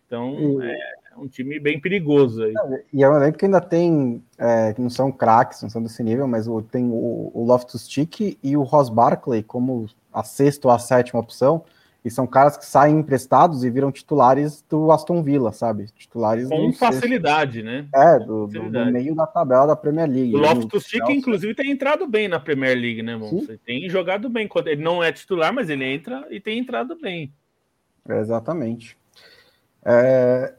[0.06, 0.66] Então, e...
[0.66, 0.76] é,
[1.14, 2.54] é um time bem perigoso aí.
[2.92, 6.04] E é um elenco que ainda tem, é, que não são craques, não são desse
[6.04, 10.78] nível, mas tem o, o Loftus-Cheek e o Ross Barkley como a sexta ou a
[10.80, 11.64] sétima opção,
[12.04, 15.86] e são caras que saem emprestados e viram titulares do Aston Villa, sabe?
[15.96, 17.66] Titulares com facilidade, sexto.
[17.66, 17.88] né?
[17.94, 20.36] É, do, do, do, meio da tabela da Premier League.
[20.36, 23.58] O Loftus-Cheek, inclusive, tem entrado bem na Premier League, né, Monstro?
[23.60, 24.50] Tem jogado bem.
[24.66, 27.32] Ele não é titular, mas ele entra e tem entrado bem.
[28.10, 28.98] É, exatamente.
[29.86, 30.54] É,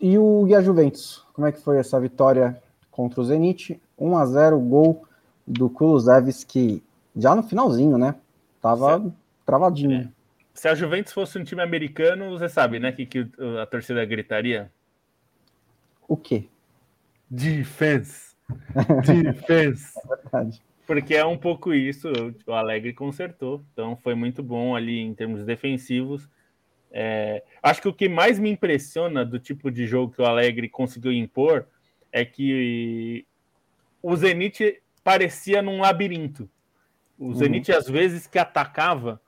[0.00, 1.24] e o e a Juventus?
[1.32, 2.60] Como é que foi essa vitória
[2.92, 3.80] contra o Zenit?
[3.98, 5.04] 1 a 0 gol
[5.46, 6.82] do Kulusevski
[7.16, 8.14] já no finalzinho, né?
[8.62, 9.12] Tava se,
[9.44, 10.02] travadinho.
[10.02, 10.19] É.
[10.54, 12.92] Se a Juventus fosse um time americano, você sabe, né?
[12.92, 13.26] Que, que
[13.60, 14.70] a torcida gritaria?
[16.06, 16.48] O quê?
[17.28, 18.34] Defense.
[19.06, 19.92] Defense.
[19.96, 20.62] é verdade.
[20.86, 22.08] Porque é um pouco isso,
[22.46, 23.64] o Alegre consertou.
[23.72, 26.28] Então foi muito bom ali em termos defensivos.
[26.90, 30.68] É, acho que o que mais me impressiona do tipo de jogo que o Alegre
[30.68, 31.66] conseguiu impor
[32.10, 33.24] é que
[34.02, 36.50] o Zenit parecia num labirinto.
[37.16, 37.34] O uhum.
[37.34, 39.20] Zenit, às vezes, que atacava,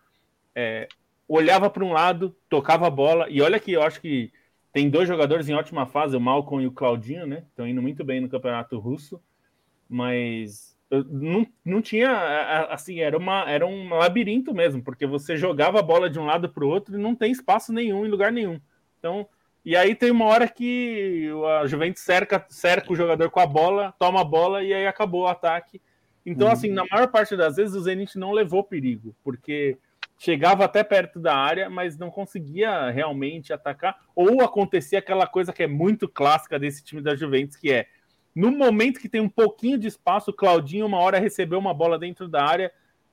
[0.55, 0.89] é,
[1.35, 4.33] olhava para um lado, tocava a bola, e olha que eu acho que
[4.73, 7.45] tem dois jogadores em ótima fase, o Malcolm e o Claudinho, né?
[7.49, 9.21] Estão indo muito bem no campeonato russo,
[9.89, 10.73] mas
[11.09, 16.11] não, não tinha assim era uma era um labirinto mesmo porque você jogava a bola
[16.11, 18.61] de um lado para o outro e não tem espaço nenhum em lugar nenhum
[18.99, 19.27] então
[19.65, 21.31] e aí tem uma hora que
[21.63, 25.23] a Juventus cerca cerca o jogador com a bola toma a bola e aí acabou
[25.23, 25.81] o ataque
[26.27, 26.53] então uhum.
[26.53, 29.79] assim na maior parte das vezes o Zenit não levou perigo porque
[30.23, 35.63] chegava até perto da área mas não conseguia realmente atacar ou acontecia aquela coisa que
[35.63, 37.87] é muito clássica desse time da Juventus que é
[38.35, 42.27] no momento que tem um pouquinho de espaço, Claudinho, uma hora, recebeu uma bola dentro
[42.27, 42.73] da área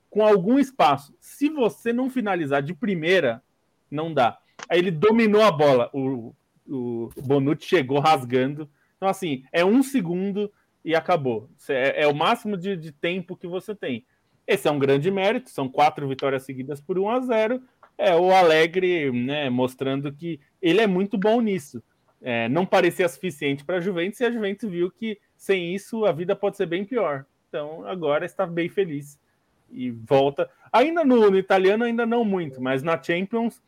[0.09, 1.13] com algum espaço.
[1.19, 3.43] Se você não finalizar de primeira,
[3.91, 4.39] não dá.
[4.69, 5.89] Aí ele dominou a bola.
[5.93, 6.33] O,
[6.67, 8.69] o Bonucci chegou rasgando.
[8.95, 10.51] Então, assim, é um segundo
[10.83, 11.49] e acabou.
[11.67, 14.05] É, é o máximo de, de, tempo que você tem.
[14.49, 15.51] Esse é um grande mérito.
[15.51, 17.61] São quatro vitórias seguidas por 1 a 0
[17.95, 21.83] É o Alegre né, mostrando que ele é muito bom nisso.
[22.19, 26.11] é, não parecia suficiente para a Juventus e a Juventus viu que sem isso a
[26.11, 27.25] vida pode ser bem pior.
[27.47, 29.19] Então agora está bem feliz
[29.71, 30.49] e volta.
[30.73, 33.61] Ainda no, no italiano, ainda não muito, mas na Champions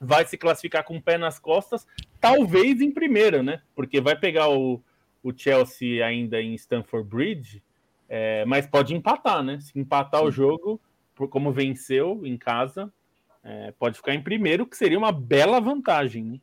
[0.00, 1.86] vai se classificar com o pé nas costas,
[2.20, 3.60] talvez em primeira, né?
[3.74, 4.82] Porque vai pegar o,
[5.22, 7.62] o Chelsea ainda em Stamford Bridge,
[8.08, 9.58] é, mas pode empatar, né?
[9.60, 10.26] Se empatar Sim.
[10.26, 10.80] o jogo,
[11.14, 12.92] por como venceu em casa,
[13.42, 16.24] é, pode ficar em primeiro, que seria uma bela vantagem.
[16.24, 16.40] Né?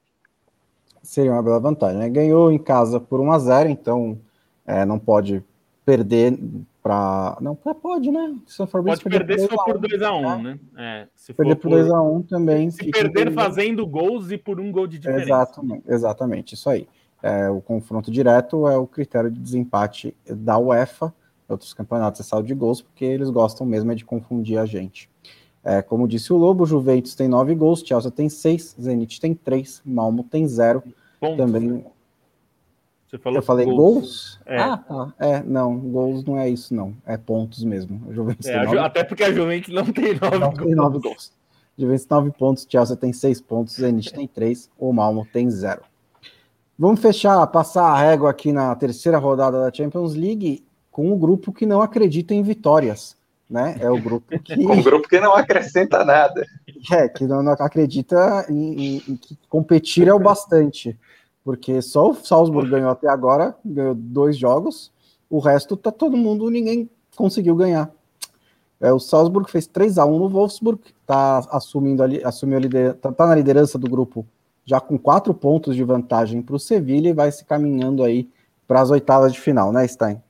[1.02, 1.98] Seria uma bela vantagem.
[1.98, 2.10] Né?
[2.10, 4.20] Ganhou em casa por 1 a 0 então
[4.66, 5.44] é, não pode
[5.86, 6.38] perder
[6.82, 7.38] para.
[7.42, 8.36] Não, pode, né?
[8.46, 10.60] Se for pode perder se for por 2x1, né?
[10.78, 12.72] É, se perder por 2x1 também.
[12.72, 15.24] Se perder fazendo gols e por um gol de diferença.
[15.24, 16.88] Exatamente, exatamente isso aí.
[17.22, 21.14] É, o confronto direto é o critério de desempate da UEFA.
[21.48, 25.10] Outros campeonatos é saldo de gols, porque eles gostam mesmo é de confundir a gente.
[25.64, 29.82] É, como disse o Lobo, Juventus tem 9 gols, Chelsea tem 6, Zenit tem 3,
[29.86, 30.84] Malmo tem 0.
[31.38, 31.86] Também
[33.14, 33.78] você falou eu falei gols?
[33.78, 34.40] gols?
[34.44, 34.60] É.
[34.60, 35.14] Ah, tá.
[35.20, 36.96] É, não, gols não é isso, não.
[37.06, 38.12] É pontos mesmo.
[38.12, 38.80] Juventus é, nove...
[38.80, 40.64] Até porque a Juventus não tem nove não gols.
[40.64, 41.32] Tem nove gols.
[41.78, 45.84] Juventus nove pontos, Chelsea tem seis pontos, Zenit tem três, o Malmo tem zero.
[46.78, 50.64] Vamos fechar, passar a régua aqui na terceira rodada da Champions League
[50.94, 53.18] com o um grupo que não acredita em vitórias.
[53.50, 53.76] Né?
[53.82, 54.54] É o grupo que.
[54.66, 56.48] um grupo que não acrescenta nada.
[56.90, 60.98] É, que não, não acredita em, em, em que competir é o bastante
[61.44, 64.92] porque só o Salzburg ganhou até agora, ganhou dois jogos,
[65.30, 67.92] o resto tá todo mundo, ninguém conseguiu ganhar.
[68.80, 72.98] É, o Salzburg fez 3 a 1 no Wolfsburg, tá assumindo ali, assumiu a liderança,
[73.02, 74.26] tá, tá, na liderança do grupo
[74.66, 78.30] já com quatro pontos de vantagem para o Sevilha e vai se caminhando aí
[78.66, 80.22] para as oitavas de final, né, Stein?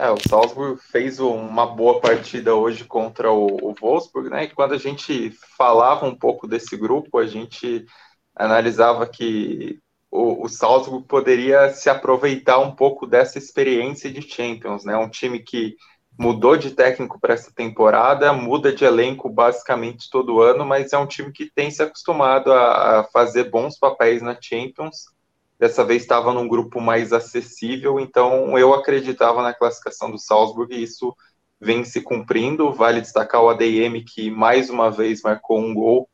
[0.00, 4.44] É, o Salzburg fez uma boa partida hoje contra o, o Wolfsburg, né?
[4.44, 7.84] E quando a gente falava um pouco desse grupo, a gente
[8.32, 14.96] analisava que o, o Salzburg poderia se aproveitar um pouco dessa experiência de Champions, né?
[14.96, 15.74] Um time que
[16.16, 21.06] mudou de técnico para essa temporada, muda de elenco basicamente todo ano, mas é um
[21.08, 25.17] time que tem se acostumado a, a fazer bons papéis na Champions.
[25.58, 30.82] Dessa vez estava num grupo mais acessível, então eu acreditava na classificação do Salzburg e
[30.82, 31.14] isso
[31.60, 32.72] vem se cumprindo.
[32.72, 36.08] Vale destacar o ADM que mais uma vez marcou um gol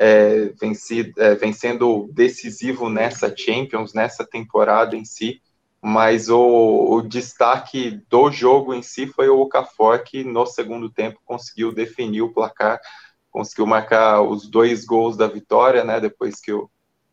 [0.00, 5.42] é, se, é, vem sendo decisivo nessa Champions, nessa temporada em si,
[5.82, 11.20] mas o, o, destaque do jogo em si foi o Okafor, que no segundo tempo
[11.22, 12.80] conseguiu definir o placar,
[13.30, 16.70] conseguiu marcar os dois gols da vitória, né, depois que o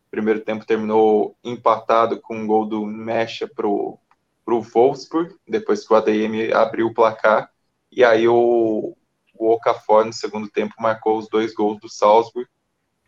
[0.09, 3.99] primeiro tempo terminou empatado com um gol do Mecha para o
[4.45, 7.51] Wolfsburg, depois que o ADM abriu o placar,
[7.91, 8.95] e aí o,
[9.37, 12.47] o Okafor no segundo tempo marcou os dois gols do Salzburg,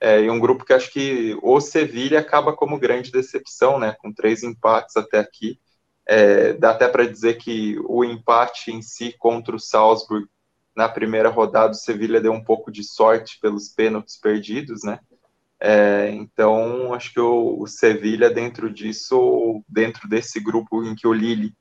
[0.02, 3.96] é, e um grupo que acho que o Sevilha acaba como grande decepção, né?
[4.00, 5.60] Com três empates até aqui.
[6.06, 10.26] É, dá até para dizer que o empate em si contra o Salzburg
[10.76, 15.00] na primeira rodada, o Sevilha deu um pouco de sorte pelos pênaltis perdidos, né?
[15.62, 21.14] É, então, acho que o, o Sevilha, dentro disso, dentro desse grupo em que o
[21.14, 21.54] Lille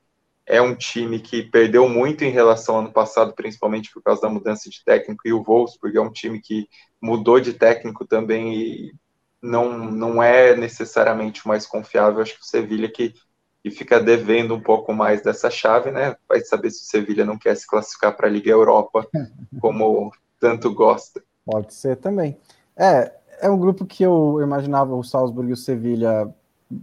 [0.45, 4.29] é um time que perdeu muito em relação ao ano passado, principalmente por causa da
[4.29, 6.67] mudança de técnico, e o Wolfsburg é um time que
[6.99, 8.93] mudou de técnico também e
[9.41, 12.21] não, não é necessariamente o mais confiável.
[12.21, 13.13] Acho que o Sevilha que,
[13.61, 16.15] que fica devendo um pouco mais dessa chave, né?
[16.27, 19.07] Vai saber se o Sevilha não quer se classificar para a Liga Europa,
[19.61, 21.21] como tanto gosta.
[21.45, 22.37] Pode ser também.
[22.75, 26.33] É, é um grupo que eu imaginava o Salzburg e o Sevilha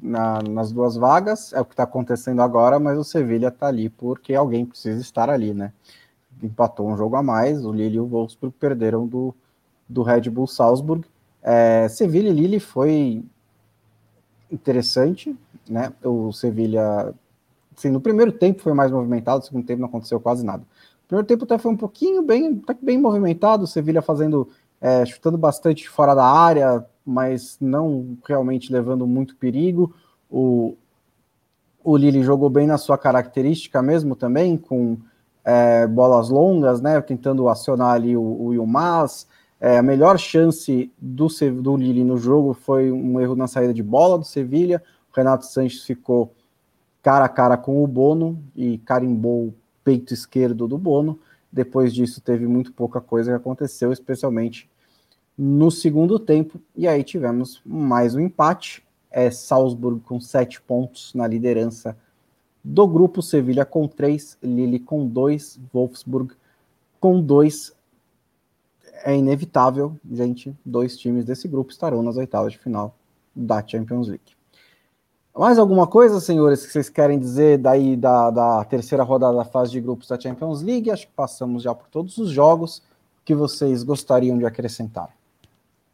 [0.03, 3.89] na, nas duas vagas, é o que está acontecendo agora, mas o Sevilha está ali
[3.89, 5.73] porque alguém precisa estar ali, né?
[6.43, 9.35] Empatou um jogo a mais, o Lille e o Wolfsburg perderam do,
[9.89, 11.07] do Red Bull Salzburg.
[11.43, 13.25] É, Sevilha e Lille foi
[14.51, 15.37] interessante,
[15.69, 15.93] né?
[16.05, 17.15] O Sevilha,
[17.77, 20.65] assim, no primeiro tempo foi mais movimentado, no segundo tempo não aconteceu quase nada.
[21.05, 24.49] O primeiro tempo até foi um pouquinho bem, bem movimentado, o Sevilha fazendo,
[24.81, 29.95] é, chutando bastante fora da área, mas não realmente levando muito perigo.
[30.31, 30.77] O,
[31.83, 34.99] o Lille jogou bem na sua característica mesmo também, com
[35.45, 38.67] é, bolas longas, né, tentando acionar ali o, o.
[39.59, 41.29] É, a melhor chance do,
[41.63, 44.83] do Lille no jogo foi um erro na saída de bola do Sevilha.
[45.11, 46.35] O Renato Sanches ficou
[47.03, 49.55] cara a cara com o Bono e carimbou o
[49.85, 51.19] peito esquerdo do Bono.
[51.57, 54.69] Depois disso, teve muito pouca coisa que aconteceu, especialmente
[55.39, 56.61] no segundo tempo.
[56.77, 58.85] E aí tivemos mais um empate.
[59.11, 61.97] É Salzburg com sete pontos na liderança
[62.63, 66.35] do grupo, Sevilha com três, Lille com dois, Wolfsburg
[67.01, 67.75] com dois.
[69.03, 72.95] É inevitável, gente, dois times desse grupo estarão nas oitavas de final
[73.35, 74.36] da Champions League.
[75.37, 79.71] Mais alguma coisa, senhores, que vocês querem dizer daí da, da terceira rodada da fase
[79.71, 80.91] de grupos da Champions League?
[80.91, 82.83] Acho que passamos já por todos os jogos
[83.23, 85.11] que vocês gostariam de acrescentar.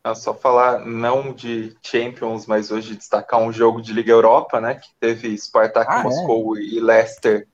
[0.05, 4.77] É só falar não de Champions, mas hoje destacar um jogo de Liga Europa, né?
[4.77, 6.03] Que teve Spartak ah, é?
[6.05, 6.61] Moscou é?
[6.61, 7.49] e Leicester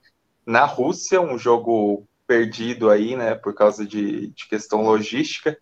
[0.45, 3.33] na Rússia, um jogo perdido aí, né?
[3.33, 5.57] Por causa de, de questão logística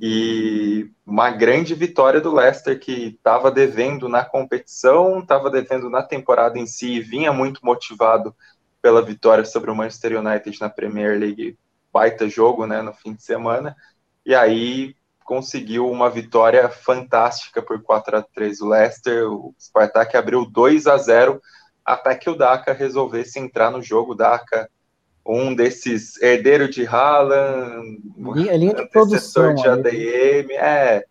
[0.00, 6.58] e uma grande vitória do Leicester que estava devendo na competição, estava devendo na temporada
[6.58, 8.34] em si e vinha muito motivado
[8.82, 11.58] pela vitória sobre o Manchester United na Premier League,
[11.92, 13.74] baita jogo, né, no fim de semana.
[14.26, 14.94] E aí
[15.24, 20.98] conseguiu uma vitória fantástica por 4 a 3 o Leicester, o Spartak abriu 2 a
[20.98, 21.40] 0
[21.82, 24.68] até que o Daka resolvesse entrar no jogo, Daka
[25.26, 31.04] um desses herdeiros de Haaland, linha, linha de produção de ADM, é,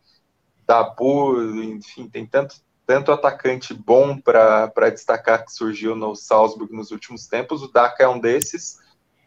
[0.68, 2.56] Dabu, enfim, tem tanto,
[2.86, 7.64] tanto atacante bom para destacar que surgiu no Salzburg nos últimos tempos.
[7.64, 8.78] O Daka é um desses.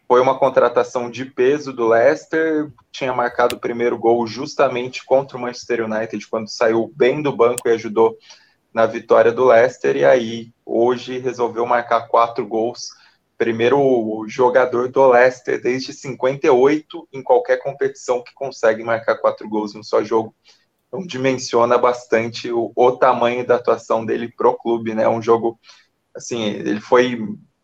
[0.07, 5.41] Foi uma contratação de peso do Leicester, tinha marcado o primeiro gol justamente contra o
[5.41, 8.17] Manchester United, quando saiu bem do banco e ajudou
[8.73, 12.91] na vitória do Leicester, e aí hoje resolveu marcar quatro gols
[13.39, 19.81] primeiro jogador do Leicester desde 58 em qualquer competição que consegue marcar quatro gols em
[19.81, 20.35] um só jogo.
[20.89, 25.09] Então dimensiona bastante o, o tamanho da atuação dele pro clube, né?
[25.09, 25.59] Um jogo
[26.15, 27.19] assim, ele foi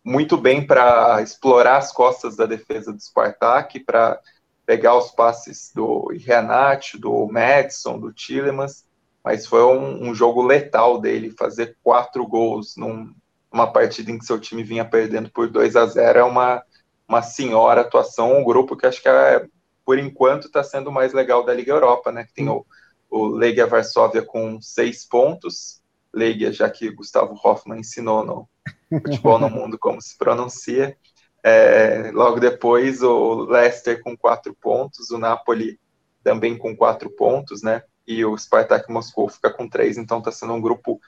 [0.05, 4.21] muito bem para explorar as costas da defesa do Spartak, para
[4.67, 8.85] pegar os passes do Renato, do Madison, do Tillemans,
[9.25, 13.15] mas foi um, um, jogo letal dele, fazer quatro gols num,
[13.53, 16.63] uma partida em que seu time vinha perdendo por 2 a 0 é uma,
[17.07, 19.47] uma senhora atuação, um grupo que acho que é,
[19.85, 22.25] por enquanto está sendo o mais legal da Liga Europa, né?
[22.25, 22.65] Que tem o,
[23.11, 25.83] o Legia Varsóvia com seis pontos,
[26.13, 28.49] Legia, já que Gustavo Hoffmann ensinou no
[28.91, 30.97] futebol no mundo como se pronuncia.
[31.43, 35.79] É, logo depois o Leicester com quatro pontos, o Napoli
[36.23, 37.83] também com quatro pontos, né?
[38.07, 41.01] E o Spartak Moscou fica com três, então está sendo um grupo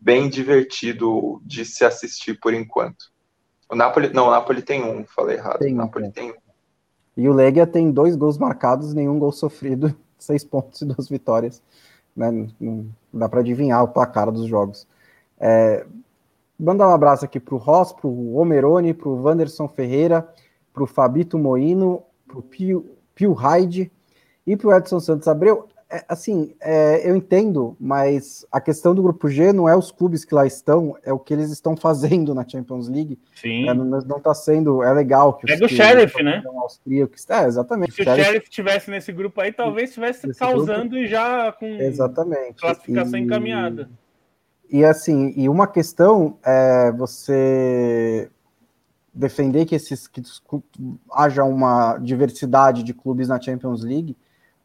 [0.00, 3.10] bem divertido de se assistir por enquanto.
[3.68, 5.58] O Napoli, não, o Napoli tem um, falei errado.
[5.58, 6.10] Tem, o Napoli é.
[6.10, 6.34] tem um.
[7.16, 11.62] E o Legia tem dois gols marcados, nenhum gol sofrido, seis pontos e duas vitórias.
[12.16, 12.48] Né?
[12.58, 14.86] Não dá para adivinhar o placar dos jogos.
[15.38, 15.86] É,
[16.58, 20.28] mandar um abraço aqui para o Ross, para o Omerone, para o Wanderson Ferreira,
[20.72, 23.90] para o Fabito Moino, para o Pio, Pio Hyde
[24.46, 29.02] e para o Edson Santos Abreu é, assim, é, eu entendo, mas a questão do
[29.02, 32.32] grupo G não é os clubes que lá estão, é o que eles estão fazendo
[32.32, 33.18] na Champions League.
[33.34, 33.68] Sim.
[33.68, 34.84] É, não está sendo.
[34.84, 36.42] É legal que Pega o Sheriff, né?
[36.46, 37.92] Austríacos, é, exatamente.
[37.92, 42.60] Se o Sheriff, Sheriff tivesse nesse grupo aí, talvez estivesse causando grupo, já com exatamente.
[42.60, 43.90] classificação e, encaminhada.
[44.70, 48.30] E assim, e uma questão é você
[49.12, 50.22] defender que esses que
[51.12, 54.16] haja uma diversidade de clubes na Champions League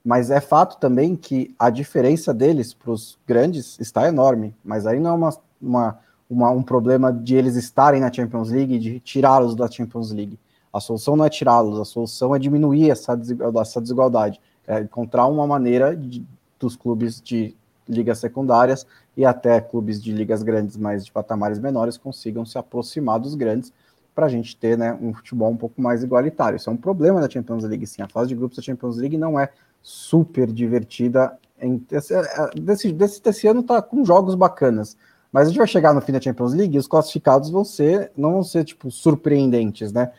[0.06, 4.56] mas é fato também que a diferença deles para os grandes está enorme.
[4.64, 6.00] Mas aí não é uma, uma,
[6.30, 10.38] uma, um problema de eles estarem na Champions League, de tirá-los da Champions League.
[10.72, 15.26] A solução não é tirá-los, a solução é diminuir essa desigualdade, essa desigualdade é encontrar
[15.26, 16.24] uma maneira de,
[16.60, 17.56] dos clubes de
[17.90, 18.86] ligas secundárias
[19.18, 23.74] e até clubes de ligas grandes, mas de patamares menores, consigam se aproximar dos grandes
[24.14, 26.58] para a gente ter né, um futebol um pouco mais igualitário.
[26.58, 28.02] Isso é um problema da Champions League, sim.
[28.02, 29.50] A fase de grupos da Champions League não é
[29.86, 31.38] super divertida.
[31.62, 34.98] Em, desse, desse, desse ano tá com jogos bacanas.
[35.32, 38.12] Mas a gente vai chegar no fim da Champions League e os classificados vão ser,
[38.18, 40.12] não vão ser, tipo, surpreendentes, né?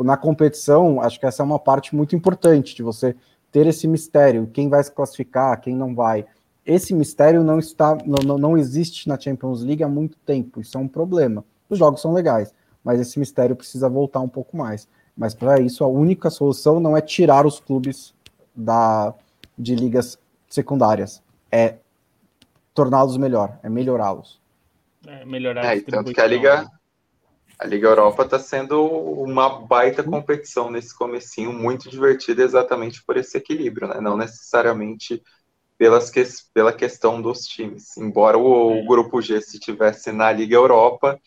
[0.00, 3.16] Na competição, acho que essa é uma parte muito importante de você
[3.50, 6.26] ter esse mistério, quem vai se classificar, quem não vai.
[6.66, 10.80] Esse mistério não está, não, não existe na Champions League há muito tempo, isso é
[10.80, 11.44] um problema.
[11.70, 12.52] Os jogos são legais,
[12.82, 14.86] mas esse mistério precisa voltar um pouco mais.
[15.16, 18.12] Mas para isso, a única solução não é tirar os clubes
[18.54, 19.14] da,
[19.58, 21.22] de ligas secundárias.
[21.50, 21.76] É
[22.72, 24.40] torná-los melhor, é melhorá-los.
[25.06, 26.70] É, melhorar é, tanto que a Liga,
[27.58, 33.36] a Liga Europa está sendo uma baita competição nesse comecinho, muito divertida exatamente por esse
[33.36, 34.00] equilíbrio, né?
[34.00, 35.22] Não necessariamente
[35.76, 37.96] pelas que, pela questão dos times.
[37.96, 41.20] Embora o, o, grupo G se tivesse na Liga Europa,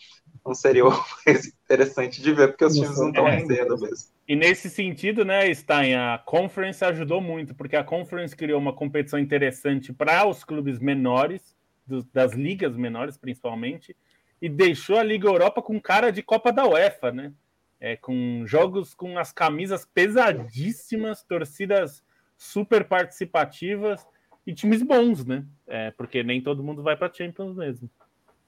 [0.48, 0.84] não seria
[1.66, 4.10] interessante de ver, porque os times não estão é, rendendo mesmo.
[4.28, 9.20] E nesse sentido, né, Stein, a Conference ajudou muito, porque a Conference criou uma competição
[9.20, 13.96] interessante para os clubes menores, dos, das ligas menores principalmente,
[14.42, 17.34] e deixou a Liga Europa com cara de Copa da UEFA, né?
[17.80, 22.04] É, com jogos com as camisas pesadíssimas, torcidas
[22.36, 24.06] super participativas
[24.46, 25.46] e times bons, né?
[25.68, 27.90] É, porque nem todo mundo vai para Champions mesmo.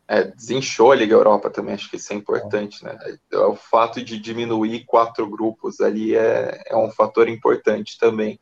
[0.09, 2.97] É, desinchou a Liga Europa também, acho que isso é importante, né?
[3.31, 8.39] O fato de diminuir quatro grupos ali é, é um fator importante também.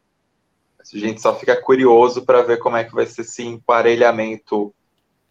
[0.80, 4.74] A gente só fica curioso para ver como é que vai ser esse emparelhamento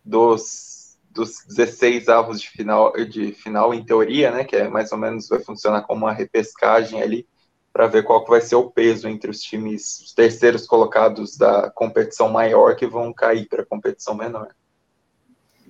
[0.05, 4.45] dos, dos 16 avos de final, de final, em teoria, né?
[4.45, 7.26] Que é mais ou menos vai funcionar como uma repescagem ali,
[7.72, 11.70] para ver qual que vai ser o peso entre os times, os terceiros colocados da
[11.70, 14.55] competição maior que vão cair para a competição menor.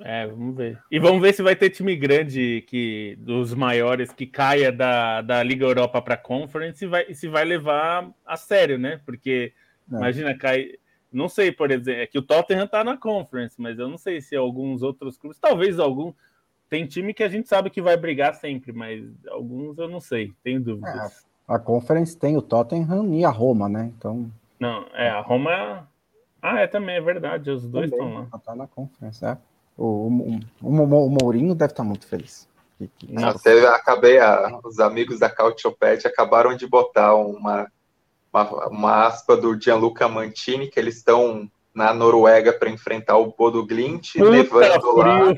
[0.01, 0.79] É, vamos ver.
[0.91, 5.43] E vamos ver se vai ter time grande que dos maiores que caia da, da
[5.43, 9.01] Liga Europa para a Conference e vai, se vai levar a sério, né?
[9.05, 9.53] Porque
[9.91, 9.97] é.
[9.97, 10.73] imagina cai,
[11.13, 14.21] não sei, por exemplo, é que o Tottenham tá na Conference, mas eu não sei
[14.21, 16.13] se alguns outros clubes, talvez algum
[16.69, 20.33] tem time que a gente sabe que vai brigar sempre, mas alguns eu não sei,
[20.43, 21.25] tenho dúvidas.
[21.49, 23.93] É, a Conference tem o Tottenham e a Roma, né?
[23.97, 25.89] Então Não, é a Roma
[26.43, 28.27] Ah, é também é verdade, os dois estão lá.
[28.45, 29.39] Tá na Conference, é.
[29.77, 32.49] O, o, o, Mourinho deve estar muito feliz.
[33.25, 37.67] Até acabei, a, os amigos da Cautiopet acabaram de botar uma,
[38.33, 43.67] uma, uma, aspa do Gianluca Mantini, que eles estão na Noruega para enfrentar o Bodo
[43.67, 45.35] Glint, nevando lá.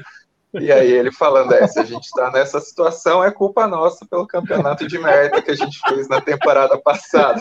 [0.54, 4.26] E aí ele falando, é, se a gente está nessa situação, é culpa nossa pelo
[4.26, 7.40] campeonato de merda que a gente fez na temporada passada.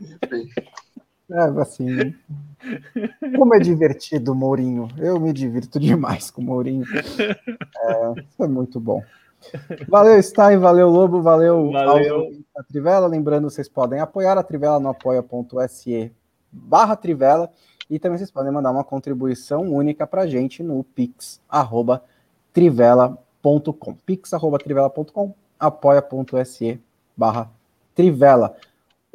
[0.00, 0.48] Enfim.
[1.30, 2.14] É, assim,
[3.36, 4.88] como é divertido o Mourinho.
[4.98, 6.84] Eu me divirto demais com o Mourinho.
[8.38, 9.02] É, é muito bom.
[9.88, 12.30] Valeu, Stein, valeu, Lobo, valeu, valeu.
[12.56, 13.06] a Trivela.
[13.06, 16.12] Lembrando, vocês podem apoiar a Trivela no apoia.se
[16.50, 17.50] barra Trivela
[17.90, 22.02] e também vocês podem mandar uma contribuição única para gente no pix arroba
[22.52, 26.80] trivela.com pix arroba trivela.com apoia.se
[27.16, 27.50] barra
[27.94, 28.56] Trivela.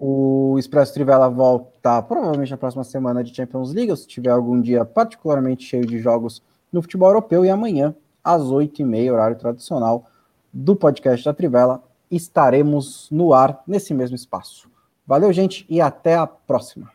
[0.02, 4.86] O Expresso Trivela volta provavelmente na próxima semana de Champions League, se tiver algum dia
[4.86, 6.42] particularmente cheio de jogos
[6.72, 7.44] no futebol europeu.
[7.44, 7.94] E amanhã,
[8.24, 10.06] às 8h30, horário tradicional
[10.54, 14.70] do podcast da Trivela, estaremos no ar nesse mesmo espaço.
[15.06, 16.90] Valeu, gente, e até a próxima.